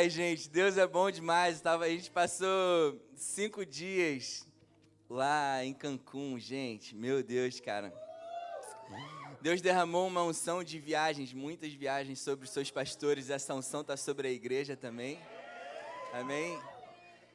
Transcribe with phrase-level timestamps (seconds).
[0.00, 1.60] Ai, gente, Deus é bom demais.
[1.60, 4.46] Tava, a gente passou cinco dias
[5.10, 6.96] lá em Cancún, gente.
[6.96, 7.92] Meu Deus, cara.
[9.42, 13.28] Deus derramou uma unção de viagens, muitas viagens sobre os seus pastores.
[13.28, 15.20] Essa unção está sobre a igreja também.
[16.14, 16.58] Amém?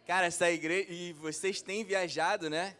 [0.07, 0.91] Cara, essa igreja.
[0.91, 2.75] E vocês têm viajado, né?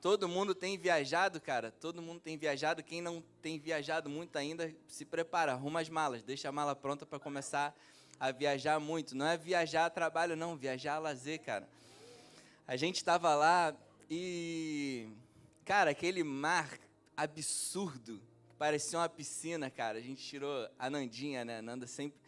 [0.00, 1.70] Todo mundo tem viajado, cara.
[1.70, 2.82] Todo mundo tem viajado.
[2.82, 7.04] Quem não tem viajado muito ainda, se prepara, arruma as malas, deixa a mala pronta
[7.04, 7.93] para começar a
[8.38, 9.16] viajar muito.
[9.16, 11.68] Não é viajar a trabalho, não, viajar a lazer, cara.
[12.66, 13.76] A gente estava lá
[14.10, 15.08] e,
[15.64, 16.78] cara, aquele mar
[17.16, 18.22] absurdo,
[18.58, 19.98] parecia uma piscina, cara.
[19.98, 21.60] A gente tirou a Nandinha, né?
[21.60, 22.18] Nanda sempre,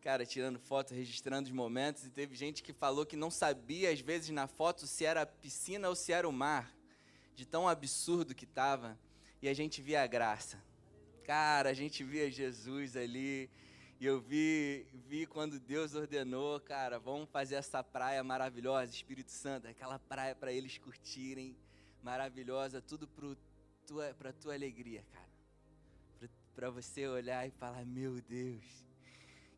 [0.00, 2.04] cara, tirando foto, registrando os momentos.
[2.04, 5.88] E teve gente que falou que não sabia, às vezes, na foto, se era piscina
[5.88, 6.72] ou se era o mar,
[7.34, 8.98] de tão absurdo que estava.
[9.40, 10.62] E a gente via a graça.
[11.24, 13.50] Cara, a gente via Jesus ali
[14.02, 19.68] e eu vi, vi quando Deus ordenou, cara, vamos fazer essa praia maravilhosa, Espírito Santo,
[19.68, 21.56] aquela praia para eles curtirem,
[22.02, 23.36] maravilhosa, tudo para
[23.86, 26.28] tua, tua alegria, cara.
[26.52, 28.64] Para você olhar e falar, meu Deus,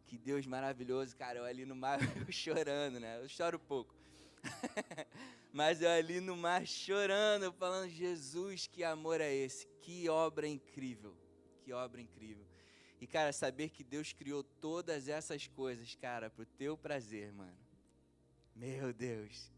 [0.05, 1.39] que Deus maravilhoso, cara.
[1.39, 3.23] Eu ali no mar, eu chorando, né?
[3.23, 3.95] Eu choro pouco.
[5.55, 9.67] Mas eu ali no mar chorando, falando, Jesus, que amor é esse?
[9.81, 11.17] Que obra incrível,
[11.65, 12.54] que obra incrível.
[13.05, 17.55] E, cara, saber que Deus criou todas essas coisas, cara, pro teu prazer, mano.
[18.57, 19.53] Meu Deus.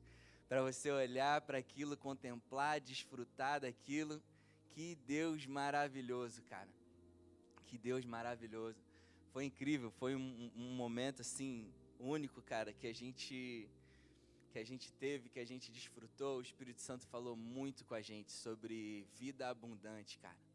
[0.48, 4.20] Para você olhar para aquilo, contemplar, desfrutar daquilo.
[4.70, 6.68] Que Deus maravilhoso, cara.
[7.66, 8.84] Que Deus maravilhoso.
[9.32, 13.70] Foi incrível, foi um, um momento assim único, cara, que a gente
[14.50, 16.38] que a gente teve, que a gente desfrutou.
[16.38, 20.45] O Espírito Santo falou muito com a gente sobre vida abundante, cara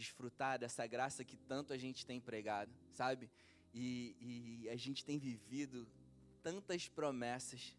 [0.00, 3.30] desfrutar dessa graça que tanto a gente tem pregado, sabe?
[3.72, 4.16] E,
[4.64, 5.86] e a gente tem vivido
[6.42, 7.76] tantas promessas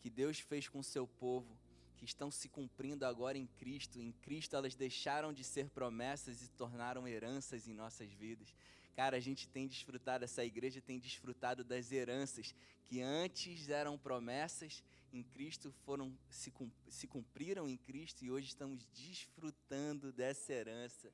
[0.00, 1.56] que Deus fez com o seu povo,
[1.96, 4.00] que estão se cumprindo agora em Cristo.
[4.00, 8.52] Em Cristo elas deixaram de ser promessas e tornaram heranças em nossas vidas.
[8.96, 14.82] Cara, a gente tem desfrutado, essa igreja tem desfrutado das heranças que antes eram promessas,
[15.12, 16.52] em Cristo foram se,
[16.88, 21.12] se cumpriram em Cristo e hoje estamos desfrutando dessa herança.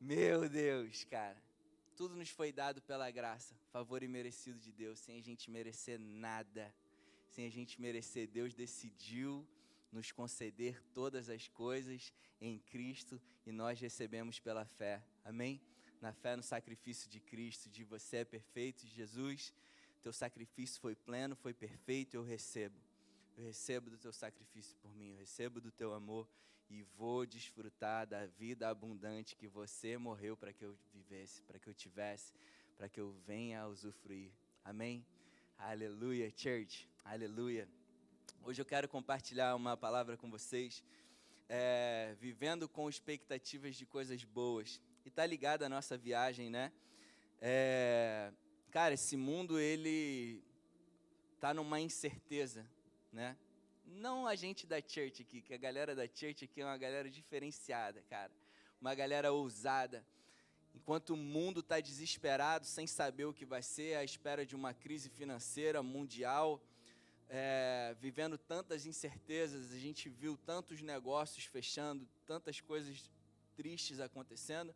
[0.00, 1.36] Meu Deus, cara.
[1.96, 6.72] Tudo nos foi dado pela graça, favor imerecido de Deus, sem a gente merecer nada.
[7.28, 9.44] Sem a gente merecer, Deus decidiu
[9.90, 15.02] nos conceder todas as coisas em Cristo e nós recebemos pela fé.
[15.24, 15.60] Amém?
[16.00, 19.52] Na fé no sacrifício de Cristo, de você é perfeito, Jesus.
[20.00, 22.78] Teu sacrifício foi pleno, foi perfeito, eu recebo.
[23.36, 26.28] Eu recebo do teu sacrifício por mim, eu recebo do teu amor
[26.70, 31.68] e vou desfrutar da vida abundante que você morreu para que eu vivesse, para que
[31.68, 32.32] eu tivesse,
[32.76, 34.30] para que eu venha a usufruir.
[34.64, 35.04] Amém?
[35.56, 36.88] Aleluia, church.
[37.04, 37.68] Aleluia.
[38.44, 40.84] Hoje eu quero compartilhar uma palavra com vocês,
[41.48, 44.80] é, vivendo com expectativas de coisas boas.
[45.04, 46.70] E tá ligado à nossa viagem, né?
[47.40, 48.30] É,
[48.70, 50.42] cara, esse mundo ele
[51.40, 52.68] tá numa incerteza,
[53.12, 53.36] né?
[53.96, 57.08] Não a gente da church aqui, que a galera da church aqui é uma galera
[57.10, 58.30] diferenciada, cara.
[58.80, 60.04] Uma galera ousada.
[60.74, 64.74] Enquanto o mundo está desesperado, sem saber o que vai ser, à espera de uma
[64.74, 66.62] crise financeira mundial,
[67.30, 73.10] é, vivendo tantas incertezas, a gente viu tantos negócios fechando, tantas coisas
[73.56, 74.74] tristes acontecendo,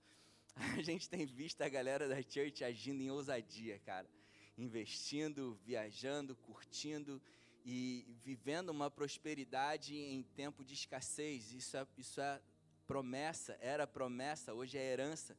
[0.57, 4.09] a gente tem visto a galera da church agindo em ousadia, cara.
[4.57, 7.21] Investindo, viajando, curtindo
[7.65, 11.53] e vivendo uma prosperidade em tempo de escassez.
[11.53, 12.41] Isso é, isso é
[12.87, 15.37] promessa, era promessa, hoje é herança.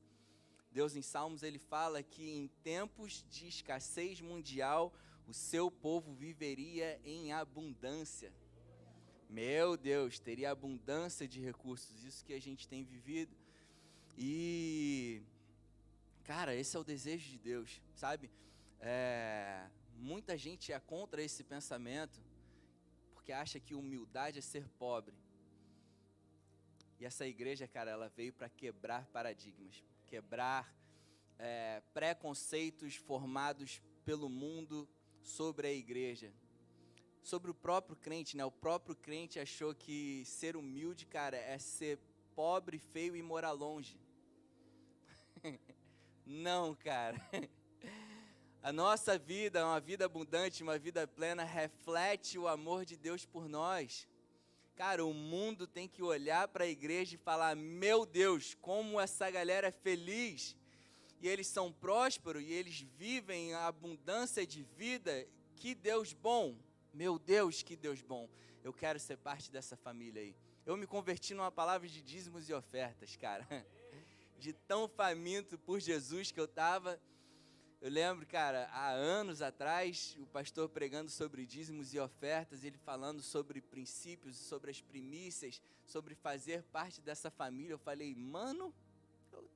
[0.71, 4.93] Deus em Salmos ele fala que em tempos de escassez mundial
[5.27, 8.33] o seu povo viveria em abundância.
[9.29, 13.35] Meu Deus, teria abundância de recursos, isso que a gente tem vivido.
[14.17, 15.21] E,
[16.23, 18.29] cara, esse é o desejo de Deus, sabe?
[18.79, 22.21] É, Muita gente é contra esse pensamento
[23.13, 25.15] porque acha que humildade é ser pobre.
[26.99, 30.73] E essa igreja, cara, ela veio para quebrar paradigmas, quebrar
[31.39, 34.87] é, preconceitos formados pelo mundo
[35.21, 36.33] sobre a igreja,
[37.21, 38.43] sobre o próprio crente, né?
[38.43, 41.97] O próprio crente achou que ser humilde, cara, é ser
[42.35, 43.97] pobre, feio e morar longe.
[46.25, 47.17] Não, cara.
[48.63, 53.49] A nossa vida, uma vida abundante, uma vida plena, reflete o amor de Deus por
[53.49, 54.07] nós.
[54.73, 59.29] Cara, o mundo tem que olhar para a igreja e falar: meu Deus, como essa
[59.29, 60.55] galera é feliz.
[61.19, 65.27] E eles são prósperos e eles vivem a abundância de vida
[65.57, 66.55] Que Deus bom!
[66.93, 68.29] Meu Deus, que Deus bom!
[68.63, 70.33] Eu quero ser parte dessa família aí.
[70.65, 73.45] Eu me converti numa palavra de dízimos e ofertas, cara.
[74.39, 76.99] De tão faminto por Jesus que eu tava.
[77.83, 83.21] Eu lembro, cara, há anos atrás, o pastor pregando sobre dízimos e ofertas, ele falando
[83.21, 87.73] sobre princípios, sobre as primícias, sobre fazer parte dessa família.
[87.73, 88.73] Eu falei, mano,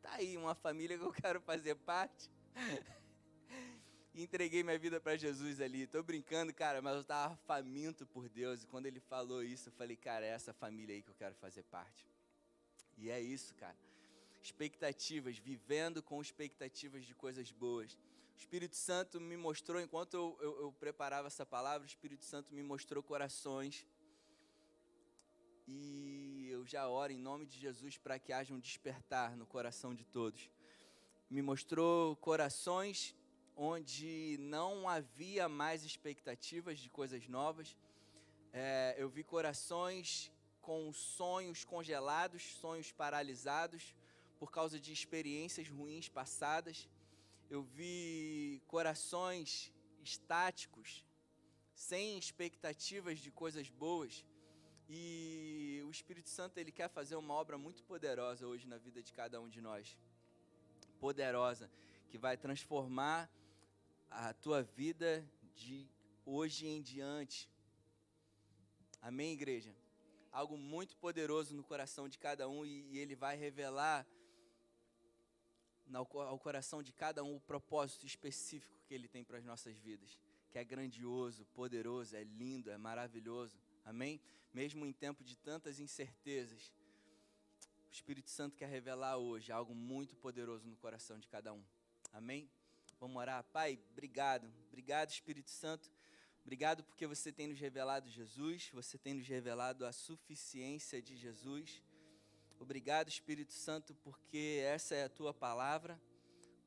[0.01, 2.29] tá aí uma família que eu quero fazer parte.
[4.13, 5.87] entreguei minha vida para Jesus ali.
[5.87, 8.61] Tô brincando, cara, mas eu tava faminto por Deus.
[8.61, 11.35] E quando ele falou isso, eu falei, cara, é essa família aí que eu quero
[11.35, 12.05] fazer parte.
[12.97, 13.77] E é isso, cara.
[14.41, 17.97] Expectativas, vivendo com expectativas de coisas boas.
[18.37, 22.53] O Espírito Santo me mostrou, enquanto eu, eu, eu preparava essa palavra, o Espírito Santo
[22.53, 23.83] me mostrou corações.
[25.67, 29.95] E eu já oro em nome de Jesus para que haja um despertar no coração
[29.95, 30.51] de todos.
[31.31, 33.15] Me mostrou corações
[33.55, 37.75] onde não havia mais expectativas de coisas novas.
[38.53, 40.31] É, eu vi corações
[40.61, 43.95] com sonhos congelados, sonhos paralisados
[44.37, 46.87] por causa de experiências ruins passadas
[47.49, 49.73] eu vi corações
[50.03, 51.05] estáticos,
[51.73, 54.25] sem expectativas de coisas boas.
[54.89, 59.13] E o Espírito Santo ele quer fazer uma obra muito poderosa hoje na vida de
[59.13, 59.97] cada um de nós.
[60.99, 61.69] Poderosa,
[62.09, 63.29] que vai transformar
[64.09, 65.87] a tua vida de
[66.25, 67.49] hoje em diante.
[69.01, 69.75] Amém, igreja?
[70.31, 74.05] Algo muito poderoso no coração de cada um e, e ele vai revelar
[75.93, 80.17] ao coração de cada um o propósito específico que Ele tem para as nossas vidas,
[80.49, 83.57] que é grandioso, poderoso, é lindo, é maravilhoso.
[83.85, 84.19] Amém?
[84.53, 86.71] Mesmo em tempo de tantas incertezas,
[87.89, 91.63] o Espírito Santo quer revelar hoje algo muito poderoso no coração de cada um.
[92.11, 92.49] Amém?
[92.99, 93.43] Vamos orar.
[93.45, 94.51] Pai, obrigado.
[94.67, 95.91] Obrigado, Espírito Santo.
[96.41, 101.83] Obrigado porque você tem nos revelado Jesus, você tem nos revelado a suficiência de Jesus.
[102.59, 105.99] Obrigado, Espírito Santo, porque essa é a tua palavra,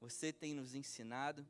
[0.00, 1.46] você tem nos ensinado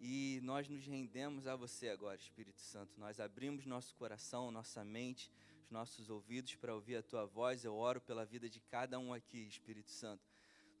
[0.00, 2.98] e nós nos rendemos a você agora, Espírito Santo.
[2.98, 5.30] Nós abrimos nosso coração, nossa mente,
[5.64, 7.62] os nossos ouvidos para ouvir a tua voz.
[7.62, 10.24] Eu oro pela vida de cada um aqui, Espírito Santo.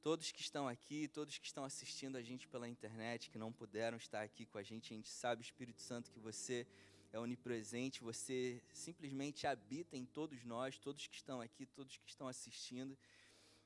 [0.02, 3.96] Todos que estão aqui, todos que estão assistindo a gente pela internet, que não puderam
[3.96, 6.66] estar aqui com a gente, a gente sabe, Espírito Santo, que você
[7.14, 12.26] é onipresente, você simplesmente habita em todos nós, todos que estão aqui, todos que estão
[12.26, 12.98] assistindo.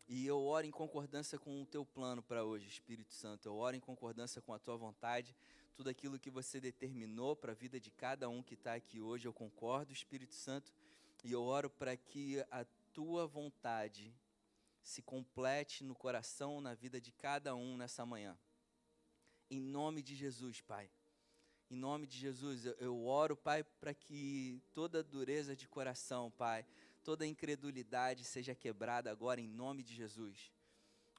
[0.07, 3.49] E eu oro em concordância com o teu plano para hoje, Espírito Santo.
[3.49, 5.35] Eu oro em concordância com a tua vontade.
[5.75, 9.27] Tudo aquilo que você determinou para a vida de cada um que está aqui hoje,
[9.27, 10.71] eu concordo, Espírito Santo.
[11.25, 14.15] E eu oro para que a tua vontade
[14.83, 18.37] se complete no coração, na vida de cada um nessa manhã.
[19.51, 20.91] Em nome de Jesus, Pai.
[21.71, 26.65] Em nome de Jesus, eu, oro, Pai, para que toda dureza de coração, Pai,
[27.05, 30.51] toda incredulidade seja quebrada agora em nome de Jesus.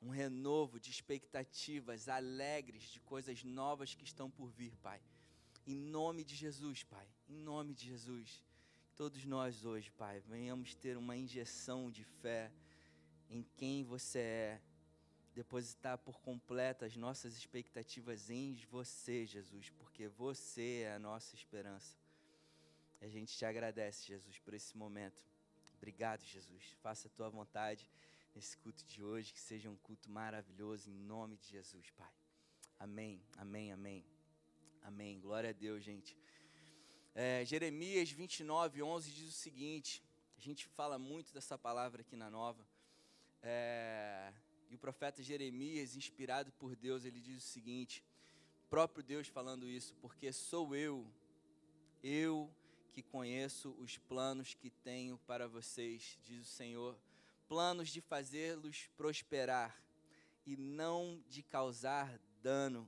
[0.02, 5.00] Um renovo de expectativas alegres de coisas novas que estão por vir, Pai.
[5.68, 7.08] Em nome de Jesus, Pai.
[7.28, 8.44] Em nome de Jesus.
[8.96, 12.52] Todos nós hoje, Pai, venhamos ter uma injeção de fé
[13.30, 14.62] em quem você é,
[15.40, 21.96] depositar por completo as nossas expectativas em você, Jesus, porque você é a nossa esperança.
[23.00, 25.26] A gente te agradece, Jesus, por esse momento.
[25.78, 26.76] Obrigado, Jesus.
[26.84, 27.90] Faça a tua vontade
[28.36, 32.12] nesse culto de hoje, que seja um culto maravilhoso em nome de Jesus, Pai.
[32.78, 34.06] Amém, amém, amém.
[34.82, 35.22] Amém.
[35.22, 36.18] Glória a Deus, gente.
[37.16, 40.04] É, Jeremias 29, 11 diz o seguinte:
[40.38, 42.62] a gente fala muito dessa palavra aqui na nova.
[43.42, 44.34] É,
[44.70, 48.04] e o profeta Jeremias, inspirado por Deus, ele diz o seguinte:
[48.70, 51.08] próprio Deus falando isso, porque sou eu,
[52.04, 52.50] eu
[52.92, 56.98] que conheço os planos que tenho para vocês, diz o Senhor,
[57.48, 59.76] planos de fazê-los prosperar
[60.46, 62.88] e não de causar dano.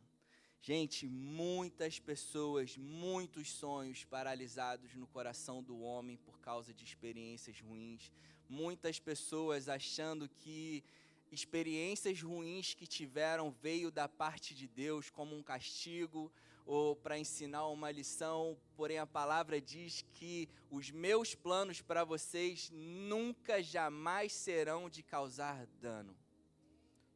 [0.61, 8.11] Gente, muitas pessoas, muitos sonhos paralisados no coração do homem por causa de experiências ruins.
[8.47, 10.83] Muitas pessoas achando que
[11.31, 16.31] experiências ruins que tiveram veio da parte de Deus como um castigo
[16.65, 22.69] ou para ensinar uma lição, porém a palavra diz que os meus planos para vocês
[22.71, 26.15] nunca jamais serão de causar dano.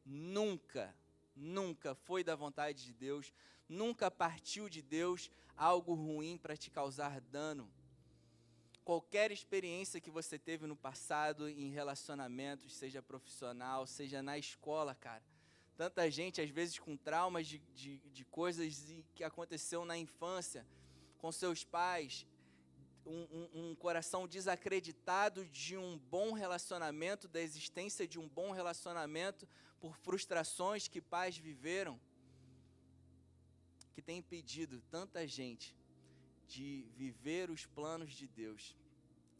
[0.04, 0.94] Nunca,
[1.34, 3.32] nunca foi da vontade de Deus,
[3.68, 7.70] nunca partiu de Deus algo ruim para te causar dano
[8.86, 15.24] qualquer experiência que você teve no passado em relacionamentos, seja profissional, seja na escola, cara.
[15.76, 18.80] Tanta gente, às vezes, com traumas de, de, de coisas
[19.12, 20.64] que aconteceu na infância,
[21.18, 22.24] com seus pais,
[23.04, 29.48] um, um, um, coração desacreditado de um bom relacionamento, da existência de um bom relacionamento,
[29.80, 32.00] por frustrações que pais viveram,
[33.96, 35.74] que tem impedido tanta gente
[36.46, 38.76] de viver os planos de Deus.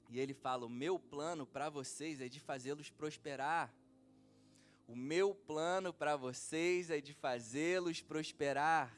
[0.08, 3.72] E ele fala: O meu plano para vocês é de fazê-los prosperar.
[4.86, 8.96] O meu plano para vocês é de fazê-los prosperar.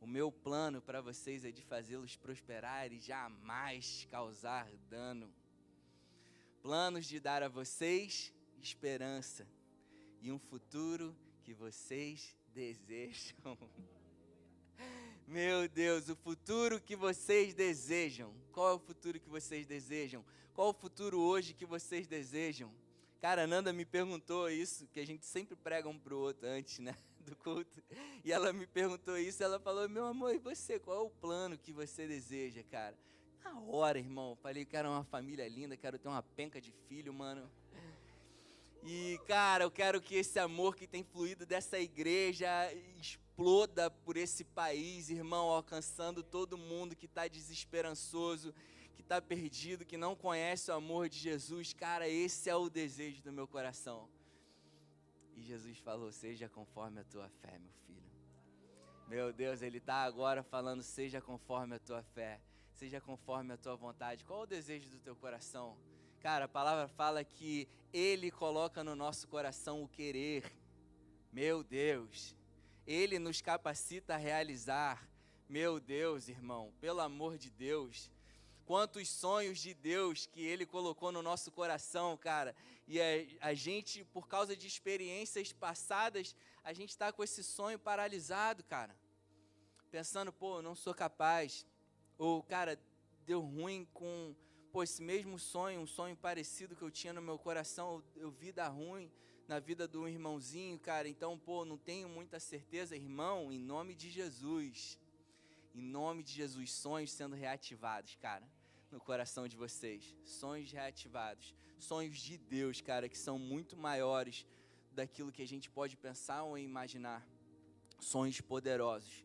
[0.00, 5.32] O meu plano para vocês é de fazê-los prosperar e jamais causar dano.
[6.62, 9.46] Planos de dar a vocês esperança
[10.20, 13.58] e um futuro que vocês desejam.
[15.26, 18.30] Meu Deus, o futuro que vocês desejam.
[18.52, 20.22] Qual é o futuro que vocês desejam?
[20.52, 22.70] Qual é o futuro hoje que vocês desejam?
[23.22, 26.78] Cara, a Nanda me perguntou isso, que a gente sempre prega um pro outro antes,
[26.78, 27.82] né, do culto.
[28.22, 31.56] E ela me perguntou isso, ela falou: "Meu amor, e você, qual é o plano
[31.56, 32.94] que você deseja, cara?"
[33.42, 37.50] Na hora, irmão, falei: "Quero uma família linda, quero ter uma penca de filho, mano."
[38.82, 42.46] E, cara, eu quero que esse amor que tem fluído dessa igreja
[43.34, 48.54] exploda por esse país, irmão, alcançando todo mundo que está desesperançoso,
[48.94, 51.72] que está perdido, que não conhece o amor de Jesus.
[51.72, 54.08] Cara, esse é o desejo do meu coração.
[55.34, 58.04] E Jesus falou: Seja conforme a tua fé, meu filho.
[59.08, 63.74] Meu Deus, Ele está agora falando: Seja conforme a tua fé, seja conforme a tua
[63.74, 64.24] vontade.
[64.24, 65.76] Qual o desejo do teu coração?
[66.20, 70.44] Cara, a palavra fala que Ele coloca no nosso coração o querer.
[71.32, 72.36] Meu Deus.
[72.86, 75.08] Ele nos capacita a realizar.
[75.48, 78.10] Meu Deus, irmão, pelo amor de Deus,
[78.66, 82.54] quantos sonhos de Deus que Ele colocou no nosso coração, cara.
[82.86, 87.78] E a, a gente, por causa de experiências passadas, a gente está com esse sonho
[87.78, 88.94] paralisado, cara.
[89.90, 91.66] Pensando, pô, eu não sou capaz.
[92.18, 92.78] Ou, cara,
[93.24, 94.34] deu ruim com,
[94.72, 98.30] pô, esse mesmo sonho, um sonho parecido que eu tinha no meu coração, eu, eu
[98.30, 99.10] vi dar ruim
[99.46, 101.08] na vida do irmãozinho, cara.
[101.08, 104.98] Então, pô, não tenho muita certeza, irmão, em nome de Jesus.
[105.74, 108.48] Em nome de Jesus, sonhos sendo reativados, cara,
[108.90, 110.14] no coração de vocês.
[110.24, 111.54] Sonhos reativados.
[111.78, 114.46] Sonhos de Deus, cara, que são muito maiores
[114.92, 117.26] daquilo que a gente pode pensar ou imaginar.
[117.98, 119.24] Sonhos poderosos,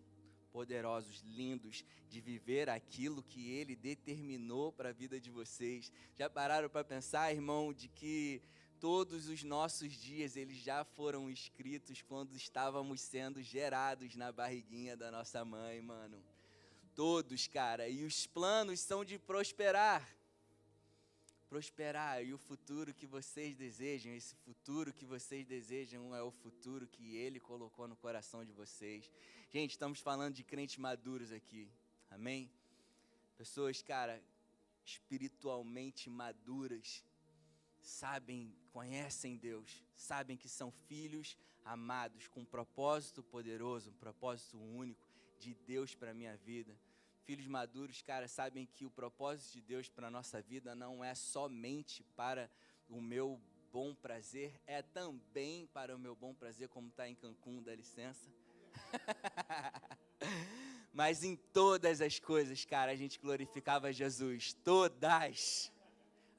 [0.52, 5.92] poderosos, lindos, de viver aquilo que Ele determinou para a vida de vocês.
[6.16, 8.42] Já pararam para pensar, irmão, de que
[8.80, 15.12] todos os nossos dias eles já foram escritos quando estávamos sendo gerados na barriguinha da
[15.12, 16.18] nossa mãe, mano.
[16.96, 17.90] Todos, cara.
[17.90, 20.08] E os planos são de prosperar.
[21.50, 22.24] Prosperar.
[22.24, 27.18] E o futuro que vocês desejam, esse futuro que vocês desejam é o futuro que
[27.18, 29.12] Ele colocou no coração de vocês.
[29.50, 31.70] Gente, estamos falando de crentes maduros aqui.
[32.10, 32.50] Amém?
[33.38, 34.22] Pessoas, cara,
[34.86, 37.04] espiritualmente maduras
[37.90, 45.08] sabem, conhecem Deus, sabem que são filhos amados com um propósito poderoso, um propósito único
[45.40, 46.76] de Deus para a minha vida.
[47.24, 51.14] Filhos maduros, cara, sabem que o propósito de Deus para a nossa vida não é
[51.14, 52.50] somente para
[52.88, 53.40] o meu
[53.72, 58.30] bom prazer, é também para o meu bom prazer, como está em Cancún, dá licença.
[60.92, 64.54] Mas em todas as coisas, cara, a gente glorificava Jesus.
[64.54, 65.72] Todas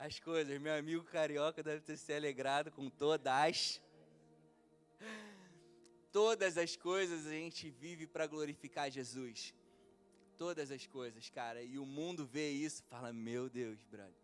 [0.00, 0.58] as coisas.
[0.58, 3.80] Meu amigo carioca deve ter se alegrado com todas.
[6.10, 9.54] Todas as coisas a gente vive para glorificar Jesus.
[10.38, 11.62] Todas as coisas, cara.
[11.62, 14.14] E o mundo vê isso fala: Meu Deus, brother.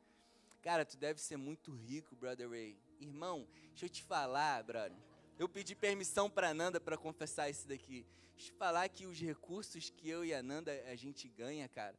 [0.63, 2.77] Cara, tu deve ser muito rico, brother Ray.
[2.99, 4.97] Irmão, deixa eu te falar, brother.
[5.39, 8.07] Eu pedi permissão para Nanda para confessar isso daqui.
[8.35, 11.69] Deixa eu te falar que os recursos que eu e a Nanda a gente ganha,
[11.69, 11.95] cara,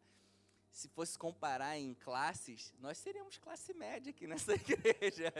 [0.71, 5.33] se fosse comparar em classes, nós seríamos classe média aqui nessa igreja.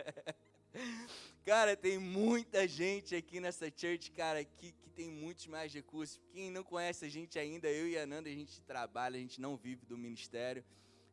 [1.46, 6.19] Cara, tem muita gente aqui nessa church, cara, que, que tem muitos mais recursos.
[6.31, 9.39] Quem não conhece a gente ainda, eu e a Nanda, a gente trabalha, a gente
[9.39, 10.63] não vive do ministério.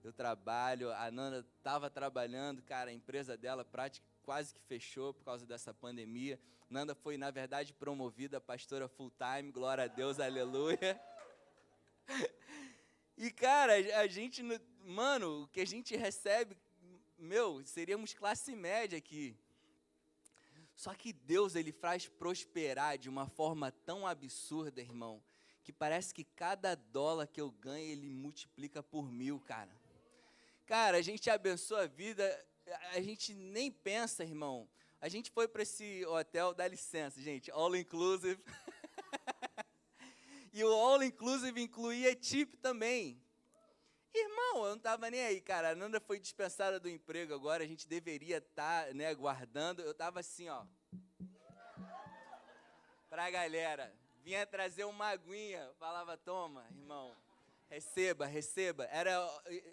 [0.03, 5.25] Eu trabalho, a Nanda estava trabalhando, cara, a empresa dela praticamente quase que fechou por
[5.25, 6.41] causa dessa pandemia.
[6.69, 11.01] Nanda foi, na verdade, promovida a pastora full time, glória a Deus, aleluia.
[13.17, 14.43] E, cara, a gente,
[14.85, 16.57] mano, o que a gente recebe,
[17.17, 19.37] meu, seríamos classe média aqui.
[20.75, 25.23] Só que Deus, ele faz prosperar de uma forma tão absurda, irmão,
[25.63, 29.71] que parece que cada dólar que eu ganho, ele multiplica por mil, cara.
[30.67, 32.47] Cara, a gente abençoa a vida,
[32.93, 34.69] a gente nem pensa, irmão.
[35.01, 38.43] A gente foi para esse hotel, dá licença, gente, all inclusive.
[40.55, 43.21] E o all inclusive incluía tip também.
[44.15, 45.71] Irmão, eu não tava nem aí, cara.
[45.71, 49.83] A Nanda foi dispensada do emprego agora, a gente deveria estar, tá, né, guardando.
[49.83, 50.65] Eu tava assim, ó.
[53.11, 53.93] Pra galera.
[54.23, 55.73] Vinha trazer uma aguinha.
[55.77, 57.17] Falava, toma, irmão.
[57.69, 58.85] Receba, receba.
[58.93, 59.29] Era,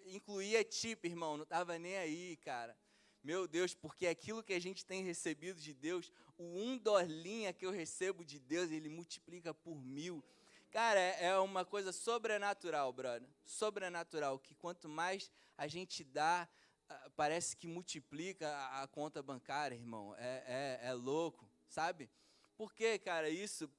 [0.07, 1.38] incluía tip, irmão.
[1.38, 2.75] Não tava nem aí, cara.
[3.23, 7.67] Meu Deus, porque aquilo que a gente tem recebido de Deus, o um dolinha que
[7.67, 10.23] eu recebo de Deus, ele multiplica por mil.
[10.71, 13.27] Cara, é, é uma coisa sobrenatural, brother.
[13.43, 16.47] Sobrenatural, que quanto mais a gente dá,
[16.87, 18.49] ah, parece que multiplica
[18.81, 20.15] a, conta bancária, irmão.
[20.17, 22.09] É, é, é louco, sabe?
[22.55, 23.69] Por que, cara, isso?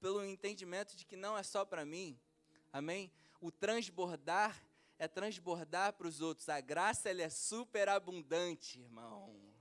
[0.00, 2.18] Pelo entendimento de que não é só para mim.
[2.72, 3.12] Amém?
[3.40, 4.60] O transbordar
[4.98, 6.48] é transbordar para os outros.
[6.48, 9.51] A graça ela é super abundante, irmão.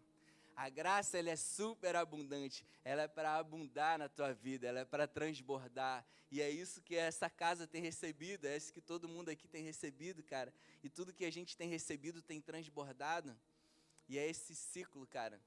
[0.61, 2.63] A graça ela é super abundante.
[2.85, 6.05] Ela é para abundar na tua vida, ela é para transbordar.
[6.29, 9.63] E é isso que essa casa tem recebido, é isso que todo mundo aqui tem
[9.63, 10.53] recebido, cara.
[10.83, 13.35] E tudo que a gente tem recebido tem transbordado.
[14.07, 15.41] E é esse ciclo, cara.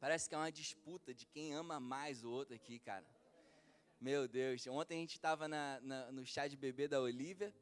[0.00, 3.06] Parece que é uma disputa de quem ama mais o outro aqui, cara.
[4.00, 4.66] Meu Deus.
[4.66, 5.46] Ontem a gente estava
[6.10, 7.54] no chá de bebê da Olivia.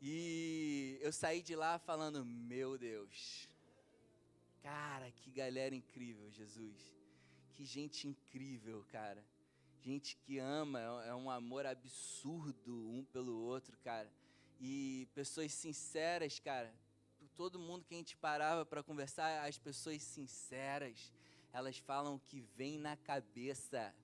[0.00, 3.48] E eu saí de lá falando: Meu Deus,
[4.66, 6.92] cara, que galera incrível, Jesus.
[7.54, 9.24] Que gente incrível, cara.
[9.80, 14.10] Gente que ama, é, é um amor absurdo um pelo outro, cara.
[14.60, 16.74] E pessoas sinceras, cara.
[17.36, 21.12] Todo mundo que a gente parava para conversar, as pessoas sinceras,
[21.52, 23.94] elas falam o que vem na cabeça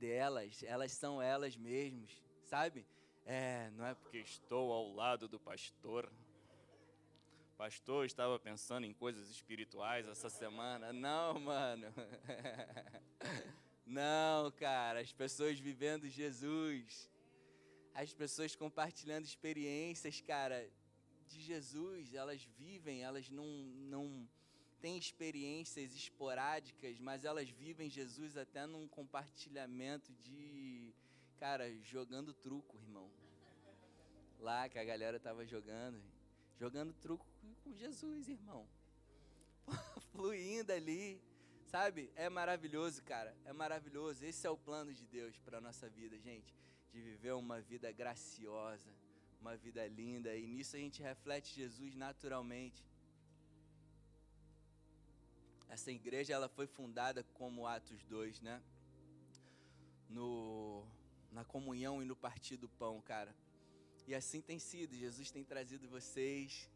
[0.00, 2.10] delas, elas são elas mesmas,
[2.46, 2.86] sabe?
[3.26, 6.10] É, não é porque estou ao lado do pastor.
[7.56, 10.92] Pastor, estava pensando em coisas espirituais essa semana.
[10.92, 11.86] Não, mano.
[13.86, 15.00] Não, cara.
[15.00, 17.10] As pessoas vivendo Jesus.
[17.94, 20.68] As pessoas compartilhando experiências, cara,
[21.28, 22.12] de Jesus.
[22.12, 24.28] Elas vivem, elas não, não
[24.80, 30.92] têm experiências esporádicas, mas elas vivem Jesus até num compartilhamento de
[31.38, 33.10] Cara, jogando truco, irmão.
[34.38, 36.00] Lá que a galera tava jogando.
[36.58, 37.26] Jogando truco
[37.62, 38.68] com Jesus, irmão.
[40.12, 41.20] Fluindo ali.
[41.66, 42.12] Sabe?
[42.14, 43.36] É maravilhoso, cara.
[43.44, 44.24] É maravilhoso.
[44.24, 46.54] Esse é o plano de Deus para nossa vida, gente.
[46.92, 48.90] De viver uma vida graciosa,
[49.40, 50.36] uma vida linda.
[50.36, 52.84] E nisso a gente reflete Jesus naturalmente.
[55.68, 58.62] Essa igreja ela foi fundada como Atos 2, né?
[60.08, 60.86] No
[61.32, 63.34] na comunhão e no partir do pão, cara.
[64.06, 64.94] E assim tem sido.
[64.94, 66.68] Jesus tem trazido vocês.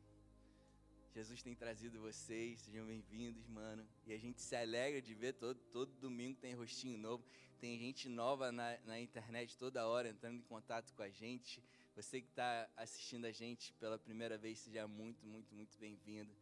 [1.15, 2.61] Jesus tem trazido vocês.
[2.61, 3.87] Sejam bem-vindos, mano.
[4.07, 7.23] E a gente se alegra de ver todo, todo domingo tem rostinho novo.
[7.61, 11.63] Tem gente nova na, na internet toda hora entrando em contato com a gente.
[11.95, 16.35] Você que está assistindo a gente pela primeira vez, seja muito, muito, muito bem-vindo.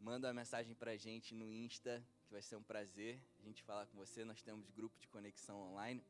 [0.00, 3.64] Manda uma mensagem para a gente no Insta, que vai ser um prazer a gente
[3.64, 4.24] falar com você.
[4.24, 6.00] Nós temos grupo de conexão online.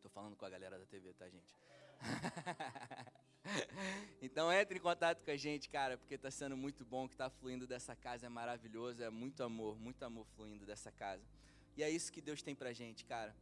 [0.00, 1.52] Tô falando com a galera da TV, tá, gente?
[4.22, 7.28] então entre em contato com a gente, cara, porque tá sendo muito bom, que tá
[7.30, 11.22] fluindo dessa casa é maravilhoso, é muito amor, muito amor fluindo dessa casa.
[11.76, 13.34] E é isso que Deus tem pra gente, cara.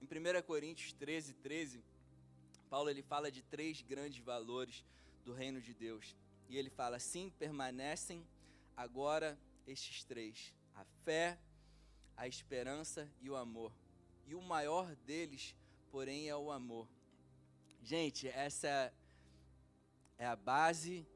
[0.00, 1.84] Em 1 Coríntios 13, 13,
[2.68, 4.84] Paulo ele fala de três grandes valores
[5.24, 6.16] do reino de Deus.
[6.48, 8.26] E ele fala: assim permanecem
[8.76, 11.38] agora estes três: a fé,
[12.16, 13.72] a esperança e o amor.
[14.26, 15.54] E o maior deles
[15.94, 16.88] porém é o amor.
[17.80, 18.92] Gente, essa
[20.18, 21.06] é a base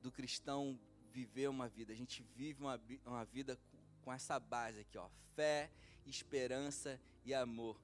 [0.00, 0.78] do cristão
[1.12, 1.92] viver uma vida.
[1.92, 3.58] A gente vive uma, uma vida
[4.02, 5.70] com essa base aqui, ó, fé,
[6.06, 7.80] esperança e amor.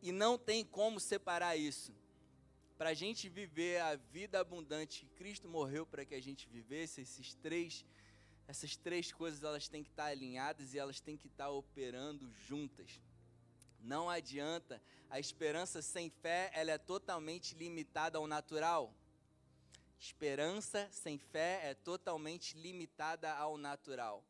[0.00, 1.92] E não tem como separar isso.
[2.76, 7.00] Para a gente viver a vida abundante que Cristo morreu para que a gente vivesse,
[7.00, 7.84] esses três,
[8.46, 13.00] essas três coisas elas têm que estar alinhadas e elas têm que estar operando juntas.
[13.78, 14.80] Não adianta.
[15.10, 18.92] A esperança sem fé, ela é totalmente limitada ao natural.
[19.98, 24.22] Esperança sem fé é totalmente limitada ao natural.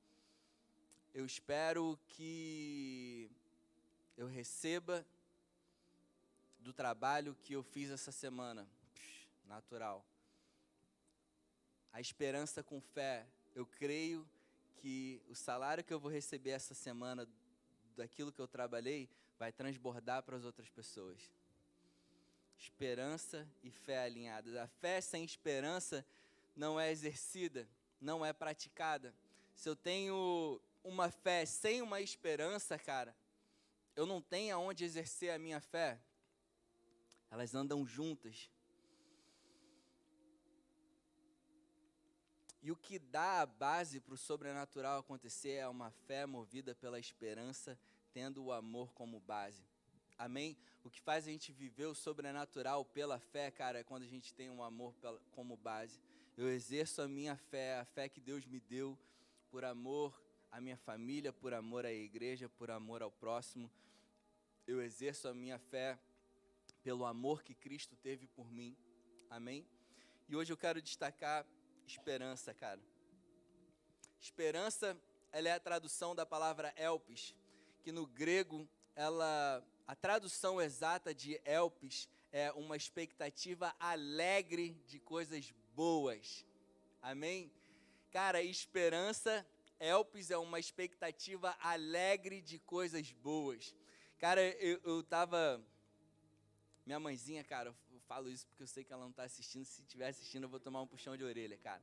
[1.12, 3.30] Eu espero que
[4.16, 5.04] eu receba
[6.60, 8.68] do trabalho que eu fiz essa semana.
[9.44, 10.04] Natural.
[11.92, 13.26] A esperança com fé.
[13.54, 14.28] Eu creio
[14.76, 17.28] que o salário que eu vou receber essa semana
[17.96, 21.18] daquilo que eu trabalhei vai transbordar para as outras pessoas.
[22.58, 24.56] Esperança e fé alinhadas.
[24.56, 26.04] A fé sem esperança
[26.56, 27.68] não é exercida,
[28.00, 29.14] não é praticada.
[29.54, 33.14] Se eu tenho uma fé sem uma esperança, cara,
[33.94, 36.00] eu não tenho aonde exercer a minha fé.
[37.30, 38.50] Elas andam juntas.
[42.60, 46.98] E o que dá a base para o sobrenatural acontecer é uma fé movida pela
[46.98, 47.78] esperança,
[48.18, 49.62] tendo o amor como base.
[50.18, 50.56] Amém?
[50.82, 54.34] O que faz a gente viver o sobrenatural pela fé, cara, é quando a gente
[54.34, 54.92] tem um amor
[55.30, 56.00] como base.
[56.36, 58.98] Eu exerço a minha fé, a fé que Deus me deu,
[59.52, 63.70] por amor à minha família, por amor à igreja, por amor ao próximo.
[64.66, 65.96] Eu exerço a minha fé
[66.82, 68.76] pelo amor que Cristo teve por mim.
[69.30, 69.64] Amém?
[70.28, 71.46] E hoje eu quero destacar
[71.86, 72.80] esperança, cara.
[74.20, 75.00] Esperança,
[75.30, 77.32] ela é a tradução da palavra elpis,
[77.88, 85.54] que no grego ela a tradução exata de elpis é uma expectativa alegre de coisas
[85.74, 86.44] boas.
[87.00, 87.50] Amém?
[88.10, 89.46] Cara, esperança,
[89.80, 93.74] elpis é uma expectativa alegre de coisas boas.
[94.18, 95.58] Cara, eu, eu tava.
[96.84, 99.64] Minha mãezinha, cara, eu falo isso porque eu sei que ela não está assistindo.
[99.64, 101.82] Se estiver assistindo, eu vou tomar um puxão de orelha, cara.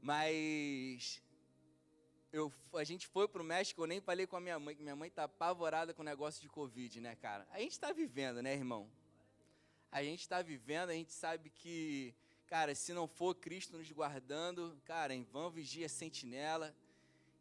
[0.00, 1.20] Mas
[2.36, 4.94] eu, a gente foi pro México, eu nem falei com a minha mãe, que minha
[4.94, 7.46] mãe tá apavorada com o negócio de Covid, né, cara?
[7.50, 8.86] A gente está vivendo, né, irmão?
[9.90, 12.14] A gente está vivendo, a gente sabe que,
[12.46, 16.74] cara, se não for Cristo nos guardando, cara, em vão vigia sentinela.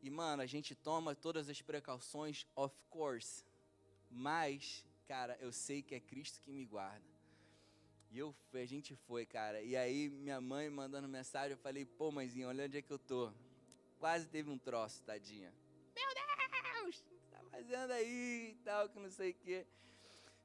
[0.01, 3.43] E, mano, a gente toma todas as precauções, of course.
[4.09, 7.03] Mas, cara, eu sei que é Cristo que me guarda.
[8.11, 9.61] E eu, a gente foi, cara.
[9.61, 12.99] E aí, minha mãe mandando mensagem, eu falei, pô, mãezinha, olha onde é que eu
[12.99, 13.33] tô
[13.99, 15.53] quase teve um troço, tadinha.
[15.95, 19.65] Meu Deus, o que tá fazendo aí e tal, que não sei o quê.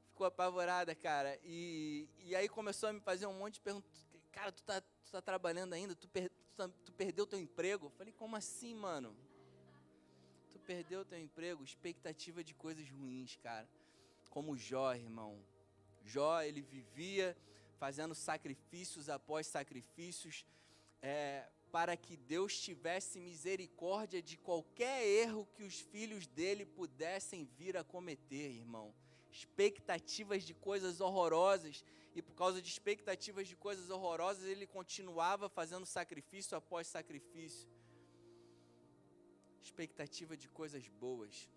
[0.07, 1.39] Ficou apavorada, cara.
[1.43, 3.91] E, e aí começou a me fazer um monte de perguntas.
[4.31, 5.95] Cara, tu tá, tu tá trabalhando ainda?
[5.95, 7.87] Tu, per, tu, tá, tu perdeu teu emprego?
[7.87, 9.15] Eu falei, como assim, mano?
[10.51, 11.63] Tu perdeu teu emprego?
[11.63, 13.67] Expectativa de coisas ruins, cara.
[14.29, 15.43] Como Jó, irmão.
[16.03, 17.37] Jó, ele vivia
[17.77, 20.45] fazendo sacrifícios após sacrifícios.
[21.01, 27.77] É, para que Deus tivesse misericórdia de qualquer erro que os filhos dele pudessem vir
[27.77, 28.93] a cometer, irmão.
[29.31, 35.85] Expectativas de coisas horrorosas, e por causa de expectativas de coisas horrorosas, ele continuava fazendo
[35.85, 37.69] sacrifício após sacrifício.
[39.61, 41.49] Expectativa de coisas boas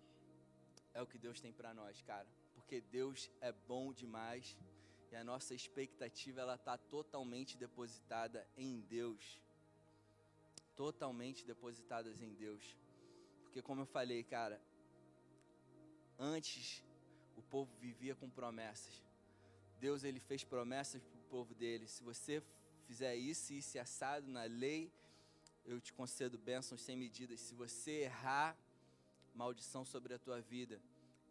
[0.93, 4.57] é o que Deus tem para nós, cara, porque Deus é bom demais
[5.11, 9.41] e a nossa expectativa ela está totalmente depositada em Deus
[10.75, 12.77] totalmente depositadas em Deus.
[13.43, 14.61] Porque como eu falei, cara,
[16.19, 16.83] antes
[17.35, 19.03] o povo vivia com promessas.
[19.79, 21.87] Deus ele fez promessas para o povo dele.
[21.87, 22.41] Se você
[22.87, 24.91] fizer isso e isso assado na lei,
[25.65, 27.39] eu te concedo bênçãos sem medidas.
[27.39, 28.57] Se você errar,
[29.33, 30.81] maldição sobre a tua vida.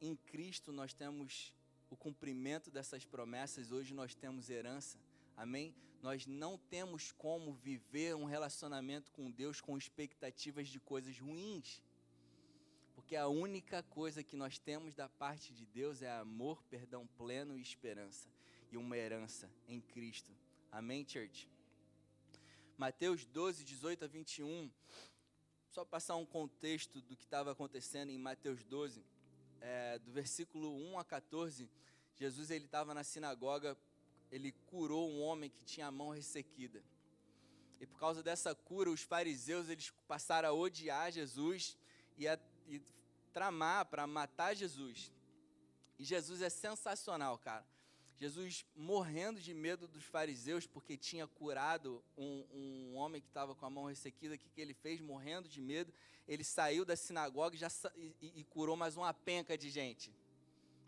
[0.00, 1.54] Em Cristo nós temos
[1.90, 4.98] o cumprimento dessas promessas, hoje nós temos herança.
[5.36, 5.74] Amém?
[6.02, 11.82] Nós não temos como viver um relacionamento com Deus com expectativas de coisas ruins.
[12.94, 17.56] Porque a única coisa que nós temos da parte de Deus é amor, perdão pleno
[17.58, 18.28] e esperança.
[18.70, 20.30] E uma herança em Cristo.
[20.70, 21.48] Amém, church?
[22.76, 24.70] Mateus 12, 18 a 21.
[25.70, 29.04] Só passar um contexto do que estava acontecendo em Mateus 12,
[29.60, 31.70] é, do versículo 1 a 14.
[32.14, 33.76] Jesus ele estava na sinagoga
[34.30, 36.82] ele curou um homem que tinha a mão ressequida.
[37.80, 41.76] E por causa dessa cura, os fariseus eles passaram a odiar Jesus
[42.16, 42.80] e a e
[43.32, 45.12] tramar para matar Jesus.
[45.98, 47.66] E Jesus é sensacional, cara.
[48.16, 53.66] Jesus morrendo de medo dos fariseus porque tinha curado um, um homem que estava com
[53.66, 54.34] a mão ressequida.
[54.34, 55.00] O que, que ele fez?
[55.00, 55.92] Morrendo de medo,
[56.26, 60.14] ele saiu da sinagoga e, já, e, e curou mais uma penca de gente.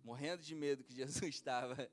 [0.04, 1.90] Morrendo de medo que Jesus estava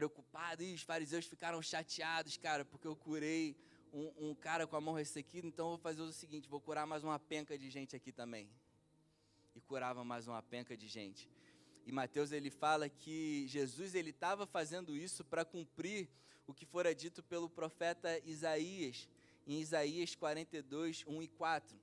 [0.00, 3.54] preocupado, e os fariseus ficaram chateados, cara, porque eu curei
[3.92, 6.86] um, um, cara com a mão ressequida, então eu vou fazer o seguinte, vou curar
[6.86, 8.48] mais uma penca de gente aqui também.
[9.54, 11.28] E curava mais uma penca de gente.
[11.84, 16.08] E Mateus ele fala que Jesus ele estava fazendo isso para cumprir
[16.46, 19.06] o que fora dito pelo profeta Isaías,
[19.46, 21.78] em Isaías 42, 1 e 4.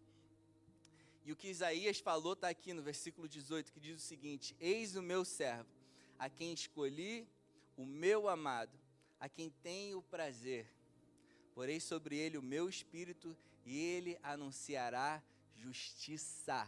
[1.23, 4.95] E o que Isaías falou está aqui no versículo 18, que diz o seguinte: Eis
[4.95, 5.69] o meu servo,
[6.17, 7.27] a quem escolhi
[7.77, 8.77] o meu amado,
[9.19, 10.67] a quem tenho prazer.
[11.53, 15.23] Porei sobre ele o meu espírito e ele anunciará
[15.55, 16.67] justiça.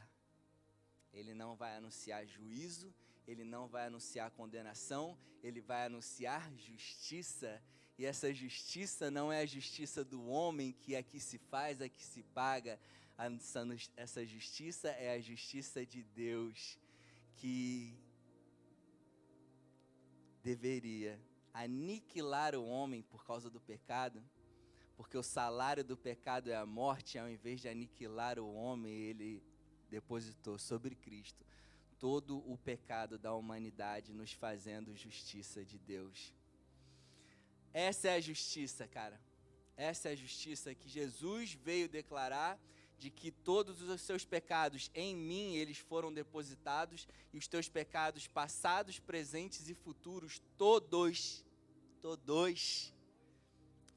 [1.11, 2.93] Ele não vai anunciar juízo,
[3.27, 7.61] ele não vai anunciar condenação, ele vai anunciar justiça.
[7.97, 12.23] E essa justiça não é a justiça do homem que aqui se faz, aqui se
[12.23, 12.79] paga.
[13.97, 16.77] Essa justiça é a justiça de Deus,
[17.35, 17.93] que
[20.43, 21.19] deveria
[21.53, 24.23] aniquilar o homem por causa do pecado,
[24.95, 29.41] Porque o salário do pecado é a morte, ao invés de aniquilar o homem, ele
[29.89, 31.45] depositou sobre Cristo
[31.97, 36.33] todo o pecado da humanidade, nos fazendo justiça de Deus.
[37.73, 39.19] Essa é a justiça, cara.
[39.75, 42.59] Essa é a justiça que Jesus veio declarar
[42.99, 48.27] de que todos os seus pecados em mim eles foram depositados e os teus pecados
[48.27, 51.43] passados, presentes e futuros todos
[52.01, 52.93] todos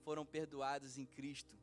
[0.04, 1.54] foram perdoados em Cristo.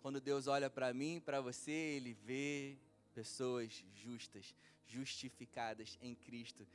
[0.00, 2.76] Quando Deus olha para mim, para você, ele vê
[3.14, 4.54] pessoas justas,
[4.86, 6.66] justificadas em Cristo.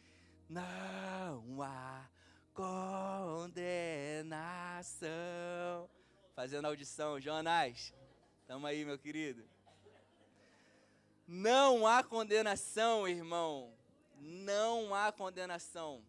[0.50, 2.10] Não há
[2.54, 3.50] condenação.
[6.36, 7.94] Fazendo audição, Jonas.
[8.50, 9.48] Tamo aí, meu querido.
[11.28, 13.72] Não há condenação, irmão.
[14.20, 16.04] Não há condenação.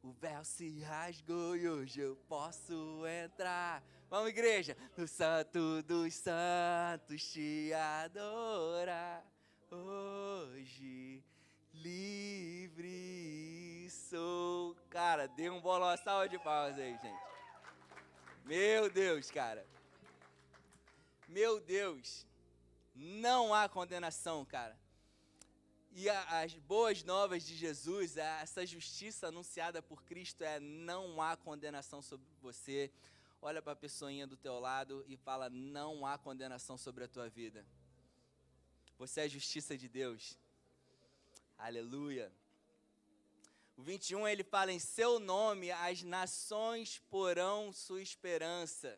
[0.00, 3.82] O véu se rasgou e hoje eu posso entrar.
[4.08, 4.76] Vamos, igreja.
[4.96, 9.26] No santo dos santos te adorar.
[9.68, 11.24] Hoje
[11.72, 12.70] livre
[13.90, 14.76] sou.
[14.88, 17.20] Cara, dê um bolão, salva de palmas aí, gente.
[18.44, 19.73] Meu Deus, cara.
[21.34, 22.24] Meu Deus.
[22.94, 24.78] Não há condenação, cara.
[25.90, 31.20] E a, as boas novas de Jesus, a, essa justiça anunciada por Cristo é não
[31.20, 32.88] há condenação sobre você.
[33.42, 37.28] Olha para a pessoinha do teu lado e fala: não há condenação sobre a tua
[37.28, 37.66] vida.
[38.96, 40.38] Você é a justiça de Deus.
[41.58, 42.32] Aleluia.
[43.76, 48.96] O 21 ele fala: em seu nome as nações porão sua esperança.